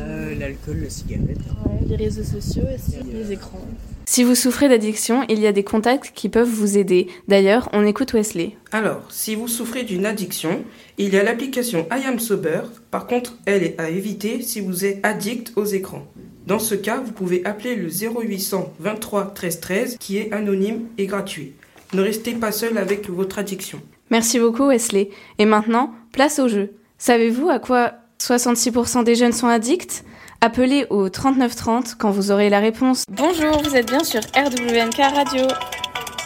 Euh, 0.00 0.34
L'alcool, 0.34 0.80
la 0.82 0.90
cigarette. 0.90 1.38
Ouais, 1.66 1.86
les 1.86 1.96
réseaux 1.96 2.24
sociaux 2.24 2.64
aussi, 2.74 2.96
les 3.10 3.32
écrans. 3.32 3.60
Si 4.06 4.22
vous 4.22 4.34
souffrez 4.34 4.68
d'addiction, 4.68 5.24
il 5.30 5.40
y 5.40 5.46
a 5.46 5.52
des 5.52 5.64
contacts 5.64 6.12
qui 6.14 6.28
peuvent 6.28 6.48
vous 6.48 6.76
aider. 6.76 7.08
D'ailleurs, 7.26 7.70
on 7.72 7.86
écoute 7.86 8.12
Wesley. 8.12 8.54
Alors, 8.70 9.10
si 9.10 9.34
vous 9.34 9.48
souffrez 9.48 9.82
d'une 9.82 10.04
addiction, 10.04 10.62
il 10.98 11.14
y 11.14 11.18
a 11.18 11.22
l'application 11.22 11.86
I 11.90 12.06
Am 12.06 12.18
Sober. 12.18 12.60
Par 12.90 13.06
contre, 13.06 13.38
elle 13.46 13.62
est 13.62 13.80
à 13.80 13.88
éviter 13.88 14.42
si 14.42 14.60
vous 14.60 14.84
êtes 14.84 15.04
addict 15.04 15.52
aux 15.56 15.64
écrans. 15.64 16.06
Dans 16.46 16.58
ce 16.58 16.74
cas, 16.74 16.98
vous 16.98 17.12
pouvez 17.12 17.44
appeler 17.46 17.76
le 17.76 17.88
0800 17.88 18.74
23 18.78 19.32
13 19.32 19.60
13 19.60 19.96
qui 19.98 20.18
est 20.18 20.32
anonyme 20.32 20.82
et 20.98 21.06
gratuit. 21.06 21.54
Ne 21.94 22.02
restez 22.02 22.32
pas 22.32 22.52
seul 22.52 22.76
avec 22.76 23.08
votre 23.08 23.38
addiction. 23.38 23.80
Merci 24.10 24.38
beaucoup 24.38 24.68
Wesley. 24.68 25.08
Et 25.38 25.46
maintenant, 25.46 25.94
place 26.12 26.38
au 26.38 26.48
jeu. 26.48 26.72
Savez-vous 26.98 27.48
à 27.48 27.58
quoi 27.58 27.94
66% 28.20 29.04
des 29.04 29.14
jeunes 29.14 29.32
sont 29.32 29.48
addicts? 29.48 30.04
Appelez 30.44 30.86
au 30.90 31.08
3930 31.08 31.94
quand 31.98 32.10
vous 32.10 32.30
aurez 32.30 32.50
la 32.50 32.58
réponse. 32.58 33.04
Bonjour, 33.10 33.62
vous 33.62 33.74
êtes 33.76 33.86
bien 33.86 34.04
sur 34.04 34.20
RWNK 34.36 34.98
Radio. 35.14 35.46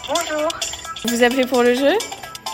Bonjour. 0.09 0.49
Vous 1.05 1.23
appelez 1.23 1.47
pour 1.47 1.63
le 1.63 1.75
jeu? 1.75 1.93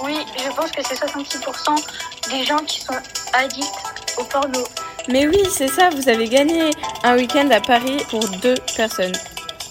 Oui, 0.05 0.18
je 0.37 0.55
pense 0.55 0.70
que 0.72 0.83
c'est 0.87 0.94
66% 0.94 1.83
des 2.29 2.44
gens 2.44 2.59
qui 2.66 2.83
sont 2.83 2.92
addicts 3.33 4.14
au 4.18 4.24
porno. 4.24 4.61
Mais 5.09 5.27
oui, 5.27 5.38
c'est 5.50 5.68
ça, 5.68 5.88
vous 5.88 6.07
avez 6.07 6.29
gagné 6.29 6.68
un 7.03 7.16
week-end 7.16 7.48
à 7.50 7.62
Paris 7.62 7.96
pour 8.11 8.29
deux 8.42 8.57
personnes. 8.77 9.16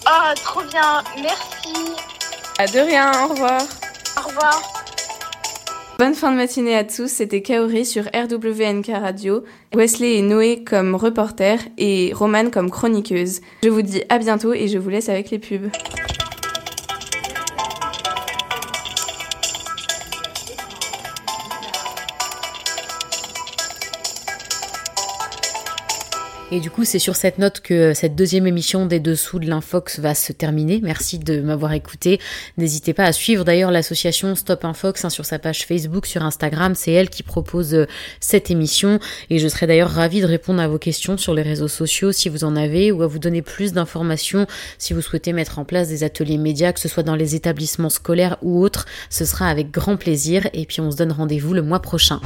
Ah, 0.04 0.34
trop 0.42 0.62
bien. 0.62 1.00
Merci. 1.22 1.92
À 2.58 2.66
de 2.66 2.80
rien, 2.80 3.24
au 3.24 3.28
revoir. 3.28 3.62
Au 4.16 4.26
revoir. 4.26 4.73
Bonne 5.96 6.14
fin 6.14 6.32
de 6.32 6.36
matinée 6.36 6.74
à 6.74 6.82
tous, 6.82 7.06
c'était 7.06 7.40
Kaori 7.40 7.84
sur 7.84 8.06
RWNK 8.06 8.88
Radio, 8.88 9.44
Wesley 9.76 10.16
et 10.16 10.22
Noé 10.22 10.64
comme 10.64 10.96
reporters 10.96 11.60
et 11.78 12.12
Romane 12.12 12.50
comme 12.50 12.68
chroniqueuse. 12.68 13.40
Je 13.62 13.68
vous 13.68 13.82
dis 13.82 14.02
à 14.08 14.18
bientôt 14.18 14.52
et 14.52 14.66
je 14.66 14.78
vous 14.78 14.90
laisse 14.90 15.08
avec 15.08 15.30
les 15.30 15.38
pubs. 15.38 15.70
Et 26.50 26.60
du 26.60 26.70
coup, 26.70 26.84
c'est 26.84 26.98
sur 26.98 27.16
cette 27.16 27.38
note 27.38 27.60
que 27.60 27.94
cette 27.94 28.14
deuxième 28.14 28.46
émission 28.46 28.84
des 28.84 29.00
Dessous 29.00 29.38
de 29.38 29.46
l'Infox 29.46 29.98
va 29.98 30.14
se 30.14 30.32
terminer. 30.32 30.80
Merci 30.82 31.18
de 31.18 31.40
m'avoir 31.40 31.72
écouté. 31.72 32.20
N'hésitez 32.58 32.92
pas 32.92 33.04
à 33.04 33.12
suivre 33.12 33.44
d'ailleurs 33.44 33.70
l'association 33.70 34.34
Stop 34.34 34.64
Infox 34.64 35.04
hein, 35.04 35.10
sur 35.10 35.24
sa 35.24 35.38
page 35.38 35.66
Facebook, 35.66 36.04
sur 36.06 36.22
Instagram. 36.22 36.74
C'est 36.74 36.92
elle 36.92 37.08
qui 37.08 37.22
propose 37.22 37.74
euh, 37.74 37.86
cette 38.20 38.50
émission. 38.50 38.98
Et 39.30 39.38
je 39.38 39.48
serais 39.48 39.66
d'ailleurs 39.66 39.90
ravie 39.90 40.20
de 40.20 40.26
répondre 40.26 40.60
à 40.60 40.68
vos 40.68 40.78
questions 40.78 41.16
sur 41.16 41.34
les 41.34 41.42
réseaux 41.42 41.68
sociaux 41.68 42.12
si 42.12 42.28
vous 42.28 42.44
en 42.44 42.56
avez 42.56 42.92
ou 42.92 43.02
à 43.02 43.06
vous 43.06 43.18
donner 43.18 43.40
plus 43.40 43.72
d'informations 43.72 44.46
si 44.78 44.92
vous 44.92 45.00
souhaitez 45.00 45.32
mettre 45.32 45.58
en 45.58 45.64
place 45.64 45.88
des 45.88 46.04
ateliers 46.04 46.38
médias, 46.38 46.72
que 46.72 46.80
ce 46.80 46.88
soit 46.88 47.02
dans 47.02 47.16
les 47.16 47.34
établissements 47.34 47.90
scolaires 47.90 48.36
ou 48.42 48.62
autres. 48.62 48.84
Ce 49.08 49.24
sera 49.24 49.48
avec 49.48 49.70
grand 49.70 49.96
plaisir. 49.96 50.46
Et 50.52 50.66
puis 50.66 50.80
on 50.82 50.90
se 50.90 50.96
donne 50.96 51.12
rendez-vous 51.12 51.54
le 51.54 51.62
mois 51.62 51.80
prochain. 51.80 52.20